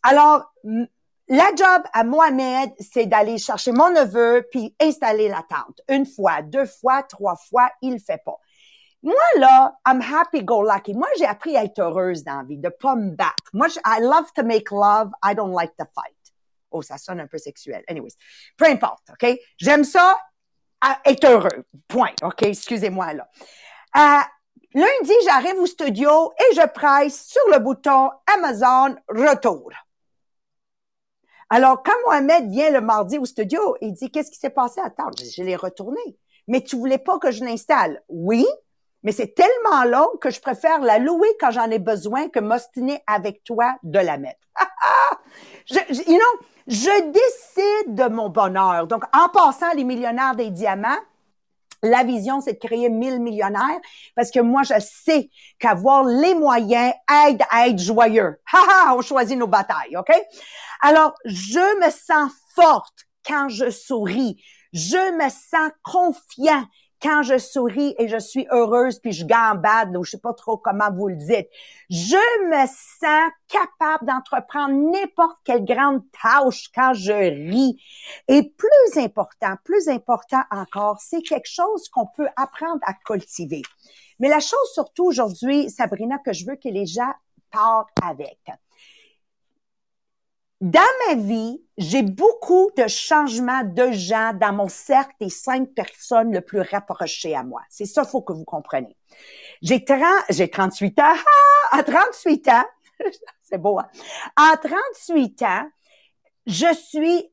Alors, 0.03 0.53
la 1.27 1.49
job 1.55 1.83
à 1.93 2.03
Mohamed, 2.03 2.71
c'est 2.79 3.05
d'aller 3.05 3.37
chercher 3.37 3.71
mon 3.71 3.91
neveu 3.91 4.47
puis 4.51 4.75
installer 4.79 5.27
la 5.27 5.43
tente. 5.47 5.81
Une 5.89 6.05
fois, 6.05 6.41
deux 6.41 6.65
fois, 6.65 7.03
trois 7.03 7.35
fois, 7.35 7.69
il 7.81 7.93
le 7.93 7.99
fait 7.99 8.21
pas. 8.23 8.39
Moi, 9.01 9.15
là, 9.37 9.79
I'm 9.87 10.01
happy 10.01 10.43
go 10.43 10.61
lucky. 10.61 10.93
Moi, 10.93 11.07
j'ai 11.17 11.25
appris 11.25 11.55
à 11.55 11.63
être 11.63 11.79
heureuse 11.79 12.23
dans 12.23 12.37
la 12.37 12.43
vie, 12.43 12.57
de 12.57 12.69
pas 12.69 12.95
me 12.95 13.11
battre. 13.11 13.49
Moi, 13.53 13.67
I 13.85 13.99
love 14.01 14.31
to 14.35 14.43
make 14.43 14.71
love. 14.71 15.09
I 15.23 15.33
don't 15.33 15.53
like 15.53 15.75
to 15.77 15.85
fight. 15.95 16.15
Oh, 16.71 16.81
ça 16.81 16.97
sonne 16.97 17.19
un 17.19 17.27
peu 17.27 17.37
sexuel. 17.37 17.83
Anyways, 17.87 18.15
peu 18.57 18.65
importe, 18.65 19.09
OK? 19.09 19.39
J'aime 19.57 19.83
ça, 19.83 20.17
être 21.05 21.25
heureux. 21.25 21.65
Point. 21.87 22.13
OK? 22.21 22.43
Excusez-moi, 22.43 23.13
là. 23.13 23.27
Euh, 23.97 24.21
lundi, 24.73 25.13
j'arrive 25.25 25.59
au 25.59 25.65
studio 25.65 26.31
et 26.37 26.55
je 26.55 26.67
presse 26.67 27.25
sur 27.25 27.41
le 27.51 27.59
bouton 27.59 28.11
Amazon 28.35 28.95
Retour. 29.07 29.71
Alors, 31.49 31.81
quand 31.81 31.95
Mohamed 32.05 32.49
vient 32.51 32.69
le 32.69 32.81
mardi 32.81 33.17
au 33.17 33.25
studio, 33.25 33.75
il 33.81 33.93
dit, 33.93 34.11
qu'est-ce 34.11 34.29
qui 34.29 34.37
s'est 34.37 34.51
passé? 34.51 34.81
À 34.81 34.91
table? 34.91 35.15
Je 35.17 35.41
l'ai 35.41 35.55
retourné. 35.55 36.01
Mais 36.47 36.61
tu 36.61 36.75
voulais 36.75 36.99
pas 36.99 37.17
que 37.17 37.31
je 37.31 37.43
l'installe? 37.43 38.03
Oui, 38.07 38.45
mais 39.03 39.11
c'est 39.11 39.33
tellement 39.33 39.83
long 39.85 40.09
que 40.21 40.29
je 40.29 40.41
préfère 40.41 40.79
la 40.81 40.99
louer 40.99 41.29
quand 41.39 41.51
j'en 41.51 41.69
ai 41.69 41.79
besoin 41.79 42.29
que 42.29 42.39
m'ostiner 42.39 43.01
avec 43.07 43.43
toi 43.43 43.75
de 43.83 43.99
la 43.99 44.17
mettre. 44.17 44.39
je, 45.65 45.79
je, 45.89 46.01
you 46.11 46.17
know, 46.17 46.47
je 46.67 47.11
décide 47.11 47.95
de 47.95 48.09
mon 48.09 48.29
bonheur. 48.29 48.87
Donc, 48.87 49.03
en 49.15 49.29
passant 49.29 49.71
les 49.73 49.83
millionnaires 49.83 50.35
des 50.35 50.51
diamants, 50.51 50.99
la 51.81 52.03
vision, 52.03 52.41
c'est 52.41 52.53
de 52.53 52.59
créer 52.59 52.89
1000 52.89 53.21
millionnaires 53.21 53.79
parce 54.15 54.31
que 54.31 54.39
moi, 54.39 54.63
je 54.63 54.73
sais 54.79 55.29
qu'avoir 55.59 56.03
les 56.03 56.35
moyens 56.35 56.93
aide 57.27 57.41
à 57.49 57.67
être 57.67 57.79
joyeux. 57.79 58.39
Ha 58.53 58.59
ha, 58.69 58.95
on 58.95 59.01
choisit 59.01 59.37
nos 59.37 59.47
batailles, 59.47 59.95
OK? 59.95 60.11
Alors, 60.81 61.13
je 61.25 61.85
me 61.85 61.89
sens 61.89 62.31
forte 62.55 63.05
quand 63.25 63.47
je 63.49 63.69
souris. 63.69 64.41
Je 64.73 65.13
me 65.15 65.29
sens 65.29 65.71
confiant 65.83 66.65
quand 67.01 67.23
je 67.23 67.37
souris 67.37 67.95
et 67.97 68.07
je 68.07 68.17
suis 68.17 68.47
heureuse 68.51 68.99
puis 68.99 69.11
je 69.11 69.25
gambade 69.25 69.95
ou 69.95 70.03
je 70.03 70.11
sais 70.11 70.19
pas 70.19 70.33
trop 70.33 70.57
comment 70.57 70.91
vous 70.91 71.07
le 71.07 71.15
dites, 71.15 71.47
je 71.89 72.15
me 72.49 72.67
sens 72.67 73.31
capable 73.47 74.05
d'entreprendre 74.05 74.73
n'importe 74.73 75.37
quelle 75.43 75.65
grande 75.65 76.01
tâche 76.21 76.69
quand 76.73 76.93
je 76.93 77.13
ris. 77.13 77.81
Et 78.27 78.43
plus 78.43 78.97
important, 78.97 79.55
plus 79.63 79.87
important 79.87 80.41
encore, 80.51 80.99
c'est 80.99 81.21
quelque 81.21 81.49
chose 81.49 81.89
qu'on 81.89 82.07
peut 82.07 82.27
apprendre 82.35 82.81
à 82.85 82.93
cultiver. 82.93 83.61
Mais 84.19 84.27
la 84.27 84.39
chose 84.39 84.69
surtout 84.73 85.05
aujourd'hui, 85.05 85.69
Sabrina, 85.69 86.17
que 86.19 86.33
je 86.33 86.45
veux 86.45 86.55
que 86.55 86.69
les 86.69 86.85
gens 86.85 87.13
parlent 87.51 87.85
avec. 88.03 88.39
Dans 90.61 90.81
ma 91.07 91.15
vie, 91.15 91.61
j'ai 91.77 92.01
beaucoup 92.01 92.69
de 92.77 92.85
changements 92.87 93.63
de 93.63 93.91
gens 93.93 94.33
dans 94.33 94.51
mon 94.51 94.67
cercle 94.67 95.13
des 95.21 95.29
cinq 95.29 95.73
personnes 95.73 96.33
le 96.33 96.41
plus 96.41 96.59
rapprochées 96.59 97.33
à 97.33 97.43
moi. 97.43 97.61
C'est 97.69 97.85
ça, 97.85 98.03
faut 98.03 98.21
que 98.21 98.33
vous 98.33 98.43
compreniez. 98.43 98.97
J'ai 99.61 99.85
30, 99.85 100.01
j'ai 100.29 100.49
38 100.49 100.99
ans. 100.99 101.03
Ah, 101.71 101.77
à 101.77 101.83
38 101.83 102.47
ans, 102.47 102.63
c'est 103.43 103.59
beau, 103.59 103.77
hein? 103.77 103.87
À 104.35 104.57
38 104.57 105.41
ans, 105.43 105.69
je 106.47 106.73
suis 106.73 107.31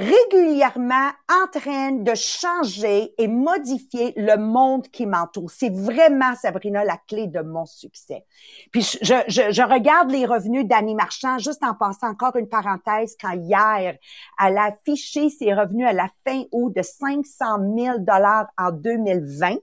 régulièrement 0.00 1.10
en 1.28 1.46
train 1.58 1.92
de 1.92 2.14
changer 2.14 3.12
et 3.18 3.28
modifier 3.28 4.12
le 4.16 4.36
monde 4.36 4.88
qui 4.88 5.06
m'entoure. 5.06 5.50
C'est 5.50 5.72
vraiment, 5.72 6.34
Sabrina, 6.34 6.84
la 6.84 6.96
clé 7.08 7.26
de 7.26 7.40
mon 7.40 7.66
succès. 7.66 8.24
Puis 8.72 8.82
je, 9.02 9.14
je, 9.28 9.52
je 9.52 9.62
regarde 9.62 10.10
les 10.10 10.24
revenus 10.24 10.66
d'Annie 10.66 10.94
Marchand, 10.94 11.38
juste 11.38 11.62
en 11.62 11.74
passant 11.74 12.08
encore 12.08 12.36
une 12.36 12.48
parenthèse, 12.48 13.16
quand 13.20 13.32
hier, 13.32 13.96
elle 14.42 14.58
a 14.58 14.64
affiché 14.64 15.28
ses 15.28 15.52
revenus 15.52 15.86
à 15.86 15.92
la 15.92 16.08
fin 16.26 16.44
août 16.50 16.74
de 16.74 16.82
500 16.82 17.44
000 17.76 17.98
dollars 17.98 18.48
en 18.56 18.72
2020, 18.72 19.56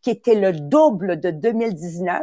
qui 0.00 0.10
était 0.10 0.34
le 0.34 0.52
double 0.52 1.20
de 1.20 1.30
2019. 1.30 2.22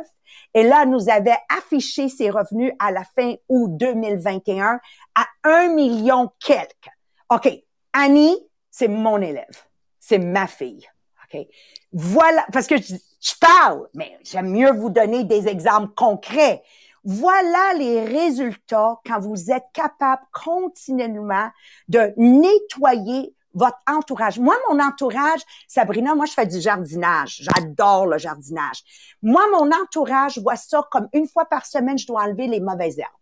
Et 0.54 0.64
là, 0.64 0.86
nous 0.86 1.10
avait 1.10 1.38
affiché 1.56 2.10
ses 2.10 2.30
revenus 2.30 2.74
à 2.80 2.92
la 2.92 3.04
fin 3.04 3.36
août 3.48 3.70
2021 3.78 4.80
à 5.16 5.26
un 5.44 5.70
million 5.70 6.32
quelques. 6.40 6.99
OK, 7.30 7.48
Annie, 7.94 8.38
c'est 8.72 8.88
mon 8.88 9.22
élève. 9.22 9.64
C'est 10.00 10.20
ma 10.20 10.48
fille. 10.48 10.88
OK? 11.24 11.48
Voilà, 11.94 12.46
parce 12.52 12.68
que 12.68 12.78
je, 12.78 13.34
parle, 13.40 13.88
mais 13.94 14.18
j'aime 14.24 14.50
mieux 14.50 14.72
vous 14.72 14.90
donner 14.90 15.24
des 15.24 15.48
exemples 15.48 15.94
concrets. 15.96 16.64
Voilà 17.04 17.74
les 17.78 18.04
résultats 18.04 19.00
quand 19.06 19.20
vous 19.20 19.52
êtes 19.52 19.66
capable 19.74 20.22
continuellement 20.32 21.50
de 21.88 22.14
nettoyer 22.18 23.34
votre 23.54 23.80
entourage. 23.88 24.40
Moi, 24.40 24.56
mon 24.70 24.80
entourage, 24.80 25.42
Sabrina, 25.68 26.16
moi, 26.16 26.26
je 26.26 26.34
fais 26.34 26.46
du 26.46 26.60
jardinage. 26.60 27.42
J'adore 27.42 28.06
le 28.06 28.18
jardinage. 28.18 28.84
Moi, 29.22 29.44
mon 29.52 29.70
entourage 29.72 30.38
voit 30.40 30.56
ça 30.56 30.88
comme 30.92 31.08
une 31.14 31.28
fois 31.28 31.46
par 31.46 31.66
semaine, 31.66 31.98
je 31.98 32.08
dois 32.08 32.24
enlever 32.24 32.48
les 32.48 32.60
mauvaises 32.60 33.00
herbes. 33.00 33.19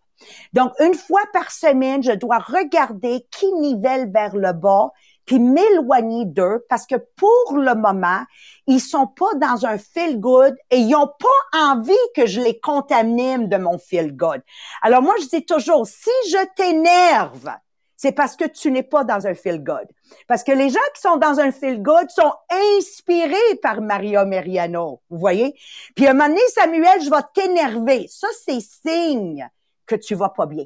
Donc, 0.54 0.74
une 0.80 0.96
fois 0.96 1.22
par 1.34 1.52
semaine, 1.52 2.04
je 2.04 2.12
dois 2.12 2.40
regarder 2.40 3.26
qui 3.32 3.52
nivelle 3.54 4.12
vers 4.12 4.36
le 4.36 4.54
bas 4.54 4.92
puis 5.28 5.40
m'éloigner 5.40 6.26
d'eux 6.26 6.66
parce 6.70 6.88
que 6.88 6.96
pour 6.96 7.58
le 7.58 7.76
moment, 7.76 8.24
ils 8.66 8.80
sont 8.80 9.06
pas 9.06 9.36
dans 9.36 9.66
un 9.66 9.78
feel 9.78 10.20
good 10.20 10.56
et 10.72 10.78
ils 10.78 10.96
ont 10.96 11.08
pas 11.20 11.60
envie 11.60 11.94
que 12.16 12.26
je 12.26 12.42
les 12.42 12.60
contamine 12.60 13.48
de 13.48 13.58
mon 13.58 13.78
feel 13.78 14.16
good. 14.16 14.42
Alors 14.82 15.04
moi, 15.04 15.14
je 15.22 15.28
dis 15.28 15.46
toujours, 15.46 15.86
si 15.86 16.10
je 16.30 16.46
t'énerve, 16.56 17.52
c'est 17.98 18.14
parce 18.14 18.36
que 18.36 18.46
tu 18.46 18.72
n'es 18.72 18.84
pas 18.84 19.04
dans 19.04 19.28
un 19.28 19.34
feel 19.34 19.62
good. 19.62 19.88
Parce 20.28 20.44
que 20.44 20.52
les 20.52 20.70
gens 20.70 20.80
qui 20.96 21.02
sont 21.02 21.18
dans 21.18 21.40
un 21.40 21.52
feel 21.52 21.82
good 21.82 22.10
sont 22.10 22.34
inspirés 22.78 23.56
par 23.62 23.82
Mario 23.82 24.24
Meriano, 24.26 25.02
vous 25.10 25.18
voyez? 25.18 25.56
Puis 25.96 26.08
à 26.08 26.12
un 26.12 26.14
moment 26.14 26.30
donné, 26.30 26.42
Samuel, 26.54 27.02
je 27.02 27.10
vais 27.10 27.16
t'énerver. 27.34 28.08
Ça, 28.08 28.28
c'est 28.46 28.62
signe 28.62 29.50
que 29.88 29.96
tu 29.96 30.16
vas 30.16 30.30
pas 30.30 30.46
bien. 30.46 30.66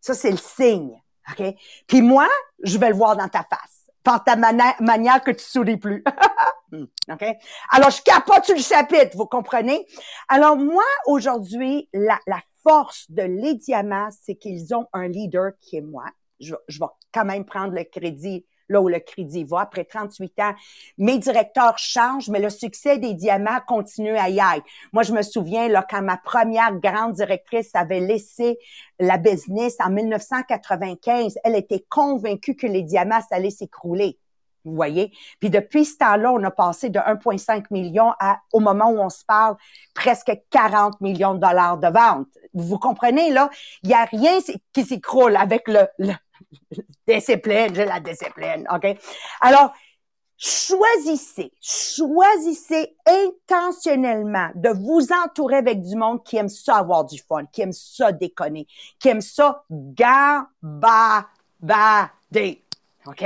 Ça, 0.00 0.14
c'est 0.14 0.30
le 0.30 0.36
signe. 0.36 1.00
OK? 1.30 1.54
Puis 1.86 2.02
moi, 2.02 2.28
je 2.62 2.78
vais 2.78 2.90
le 2.90 2.94
voir 2.94 3.16
dans 3.16 3.28
ta 3.28 3.42
face. 3.42 3.86
Par 4.02 4.22
ta 4.24 4.36
manière 4.36 5.22
que 5.22 5.32
tu 5.32 5.44
souris 5.44 5.76
plus. 5.76 6.04
Hmm, 6.70 6.84
OK? 7.10 7.24
Alors, 7.70 7.88
je 7.88 8.02
capote 8.02 8.44
sur 8.44 8.54
le 8.54 8.60
chapitre, 8.60 9.16
vous 9.16 9.24
comprenez? 9.24 9.86
Alors, 10.28 10.54
moi, 10.54 10.84
aujourd'hui, 11.06 11.88
la, 11.94 12.18
force 12.62 13.10
de 13.10 13.22
les 13.22 13.54
diamants, 13.54 14.10
c'est 14.10 14.34
qu'ils 14.34 14.74
ont 14.74 14.86
un 14.92 15.08
leader 15.08 15.52
qui 15.62 15.78
est 15.78 15.80
moi. 15.80 16.04
Je 16.40 16.52
vais 16.52 16.86
quand 17.10 17.24
même 17.24 17.46
prendre 17.46 17.72
le 17.72 17.84
crédit 17.84 18.44
là 18.68 18.80
où 18.80 18.88
le 18.88 19.00
crédit 19.00 19.44
va. 19.44 19.60
Après 19.60 19.84
38 19.84 20.40
ans, 20.40 20.54
mes 20.98 21.18
directeurs 21.18 21.78
changent, 21.78 22.28
mais 22.28 22.40
le 22.40 22.50
succès 22.50 22.98
des 22.98 23.14
diamants 23.14 23.60
continue 23.66 24.16
à 24.16 24.28
y 24.28 24.38
être. 24.38 24.64
Moi, 24.92 25.02
je 25.02 25.12
me 25.12 25.22
souviens, 25.22 25.68
là, 25.68 25.84
quand 25.88 26.02
ma 26.02 26.16
première 26.16 26.74
grande 26.76 27.12
directrice 27.12 27.70
avait 27.74 28.00
laissé 28.00 28.58
la 28.98 29.18
business 29.18 29.76
en 29.80 29.90
1995, 29.90 31.38
elle 31.44 31.56
était 31.56 31.84
convaincue 31.88 32.56
que 32.56 32.66
les 32.66 32.82
diamants, 32.82 33.20
ça 33.28 33.36
allait 33.36 33.50
s'écrouler. 33.50 34.18
Vous 34.64 34.74
voyez? 34.74 35.12
Puis 35.40 35.50
depuis 35.50 35.84
ce 35.84 35.96
temps-là, 35.98 36.32
on 36.32 36.42
a 36.42 36.50
passé 36.50 36.90
de 36.90 36.98
1,5 36.98 37.66
million 37.70 38.12
à, 38.20 38.40
au 38.52 38.60
moment 38.60 38.90
où 38.90 38.98
on 38.98 39.08
se 39.08 39.24
parle, 39.24 39.56
presque 39.94 40.32
40 40.50 41.00
millions 41.00 41.34
de 41.34 41.40
dollars 41.40 41.78
de 41.78 41.88
vente. 41.88 42.26
Vous 42.54 42.78
comprenez, 42.78 43.30
là? 43.30 43.50
Il 43.82 43.88
n'y 43.88 43.94
a 43.94 44.04
rien 44.04 44.38
qui 44.72 44.84
s'écroule 44.84 45.36
avec 45.36 45.68
le, 45.68 45.86
le, 45.98 46.12
discipline, 47.06 47.74
j'ai 47.74 47.84
la 47.84 48.00
discipline, 48.00 48.66
OK? 48.72 48.98
Alors, 49.40 49.72
choisissez, 50.36 51.52
choisissez 51.60 52.96
intentionnellement 53.06 54.50
de 54.54 54.68
vous 54.68 55.08
entourer 55.24 55.56
avec 55.56 55.82
du 55.82 55.96
monde 55.96 56.22
qui 56.22 56.36
aime 56.36 56.48
ça 56.48 56.76
avoir 56.76 57.04
du 57.04 57.18
fun, 57.18 57.44
qui 57.46 57.62
aime 57.62 57.72
ça 57.72 58.12
déconner, 58.12 58.66
qui 59.00 59.08
aime 59.08 59.20
ça 59.20 59.64
gambader. 59.70 61.24
OK? 63.06 63.24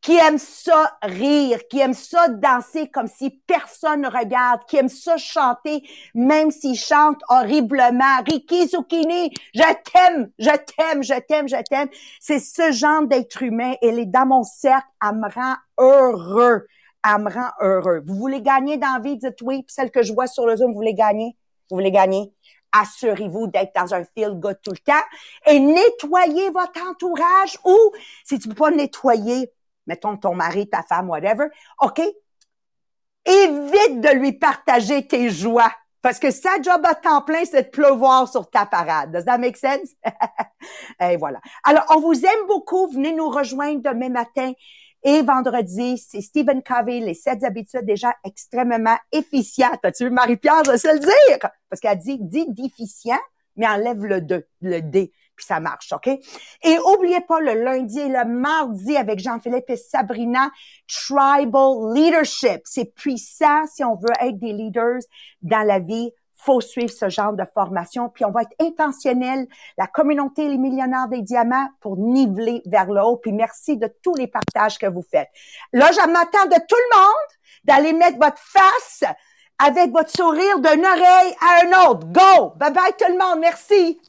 Qui 0.00 0.16
aime 0.16 0.38
ça 0.38 0.98
rire, 1.02 1.60
qui 1.70 1.78
aime 1.78 1.94
ça 1.94 2.28
danser 2.28 2.88
comme 2.88 3.06
si 3.06 3.30
personne 3.46 4.02
ne 4.02 4.08
regarde, 4.08 4.64
qui 4.66 4.76
aime 4.76 4.88
ça 4.88 5.16
chanter, 5.16 5.82
même 6.14 6.50
s'il 6.50 6.76
chante 6.76 7.20
horriblement. 7.28 8.22
Ricky 8.26 8.68
Zucchini, 8.68 9.32
je 9.54 9.62
t'aime, 9.90 10.30
je 10.38 10.50
t'aime, 10.50 11.02
je 11.02 11.20
t'aime, 11.20 11.48
je 11.48 11.62
t'aime. 11.68 11.88
C'est 12.20 12.40
ce 12.40 12.72
genre 12.72 13.06
d'être 13.06 13.42
humain. 13.42 13.74
Elle 13.80 14.00
est 14.00 14.06
dans 14.06 14.26
mon 14.26 14.42
cercle, 14.42 14.86
elle 15.02 15.16
me 15.16 15.32
rend 15.32 15.54
heureux. 15.78 16.66
Elle 17.04 17.22
me 17.22 17.30
rend 17.30 17.50
heureux. 17.60 18.02
Vous 18.06 18.14
voulez 18.14 18.42
gagner 18.42 18.76
dans 18.76 18.94
la 18.94 19.00
vie, 19.00 19.16
dites 19.16 19.40
oui. 19.42 19.64
Celle 19.68 19.90
que 19.90 20.02
je 20.02 20.12
vois 20.12 20.26
sur 20.26 20.46
le 20.46 20.56
Zoom, 20.56 20.70
vous 20.70 20.76
voulez 20.76 20.94
gagner? 20.94 21.36
Vous 21.70 21.76
voulez 21.76 21.90
gagner? 21.90 22.32
Assurez-vous 22.72 23.46
d'être 23.46 23.74
dans 23.74 23.94
un 23.94 24.04
feel 24.04 24.34
good 24.34 24.58
tout 24.62 24.72
le 24.72 24.78
temps 24.78 25.04
et 25.46 25.58
nettoyez 25.58 26.50
votre 26.50 26.80
entourage 26.88 27.58
ou 27.64 27.92
si 28.24 28.38
tu 28.38 28.48
peux 28.48 28.54
pas 28.54 28.70
nettoyer, 28.70 29.52
mettons 29.86 30.16
ton 30.16 30.34
mari, 30.34 30.68
ta 30.68 30.82
femme, 30.82 31.08
whatever, 31.08 31.46
OK? 31.80 32.00
Évite 33.24 34.00
de 34.00 34.14
lui 34.14 34.32
partager 34.32 35.06
tes 35.06 35.30
joies. 35.30 35.72
Parce 36.02 36.18
que 36.18 36.32
sa 36.32 36.60
job 36.60 36.84
à 36.84 36.96
temps 36.96 37.22
plein, 37.22 37.44
c'est 37.44 37.62
de 37.62 37.68
pleuvoir 37.68 38.28
sur 38.28 38.50
ta 38.50 38.66
parade. 38.66 39.12
Does 39.12 39.24
that 39.24 39.38
make 39.38 39.56
sense? 39.56 39.94
et 41.00 41.16
voilà. 41.16 41.40
Alors, 41.62 41.84
on 41.90 42.00
vous 42.00 42.24
aime 42.24 42.46
beaucoup. 42.48 42.88
Venez 42.88 43.12
nous 43.12 43.28
rejoindre 43.28 43.82
demain 43.82 44.08
matin. 44.08 44.52
Et 45.04 45.22
vendredi, 45.22 45.98
c'est 45.98 46.20
Stephen 46.20 46.62
Covey, 46.62 47.00
les 47.00 47.14
sept 47.14 47.42
habitudes 47.42 47.84
déjà 47.84 48.14
extrêmement 48.24 48.96
efficientes. 49.10 49.84
As-tu 49.84 50.04
vu 50.04 50.10
Marie-Pierre 50.10 50.62
de 50.62 50.76
se 50.76 50.92
le 50.92 51.00
dire? 51.00 51.50
Parce 51.68 51.80
qu'elle 51.80 51.98
dit, 51.98 52.18
dit 52.20 52.46
déficient, 52.48 53.18
mais 53.56 53.66
enlève 53.66 54.04
le, 54.04 54.20
de, 54.20 54.46
le 54.60 54.80
D, 54.80 55.12
puis 55.34 55.44
ça 55.44 55.58
marche, 55.58 55.92
OK? 55.92 56.06
Et 56.06 56.78
oubliez 56.94 57.20
pas 57.20 57.40
le 57.40 57.64
lundi 57.64 57.98
et 57.98 58.08
le 58.08 58.24
mardi 58.24 58.96
avec 58.96 59.18
Jean-Philippe 59.18 59.68
et 59.70 59.76
Sabrina, 59.76 60.50
Tribal 60.86 61.94
Leadership. 61.94 62.60
C'est 62.64 62.94
puissant 62.94 63.66
si 63.66 63.82
on 63.82 63.96
veut 63.96 64.14
être 64.20 64.38
des 64.38 64.52
leaders 64.52 65.00
dans 65.42 65.66
la 65.66 65.80
vie 65.80 66.12
faut 66.44 66.60
suivre 66.60 66.90
ce 66.90 67.08
genre 67.08 67.32
de 67.32 67.44
formation, 67.54 68.08
puis 68.08 68.24
on 68.24 68.30
va 68.30 68.42
être 68.42 68.54
intentionnel, 68.60 69.46
la 69.78 69.86
communauté 69.86 70.48
Les 70.48 70.58
Millionnaires 70.58 71.08
des 71.08 71.22
Diamants, 71.22 71.68
pour 71.80 71.96
niveler 71.96 72.62
vers 72.66 72.90
le 72.90 73.00
haut. 73.02 73.16
Puis 73.16 73.32
merci 73.32 73.76
de 73.76 73.88
tous 74.02 74.14
les 74.14 74.26
partages 74.26 74.78
que 74.78 74.86
vous 74.86 75.04
faites. 75.08 75.28
Là, 75.72 75.90
je 75.92 76.06
m'attends 76.08 76.46
de 76.46 76.60
tout 76.66 76.76
le 76.76 76.98
monde 76.98 77.28
d'aller 77.64 77.92
mettre 77.92 78.18
votre 78.18 78.38
face 78.38 79.04
avec 79.58 79.92
votre 79.92 80.10
sourire 80.10 80.58
d'une 80.58 80.84
oreille 80.84 81.34
à 81.40 81.64
un 81.64 81.88
autre. 81.88 82.06
Go! 82.06 82.54
Bye 82.56 82.72
bye 82.72 82.92
tout 82.98 83.06
le 83.08 83.18
monde. 83.18 83.40
Merci. 83.40 84.00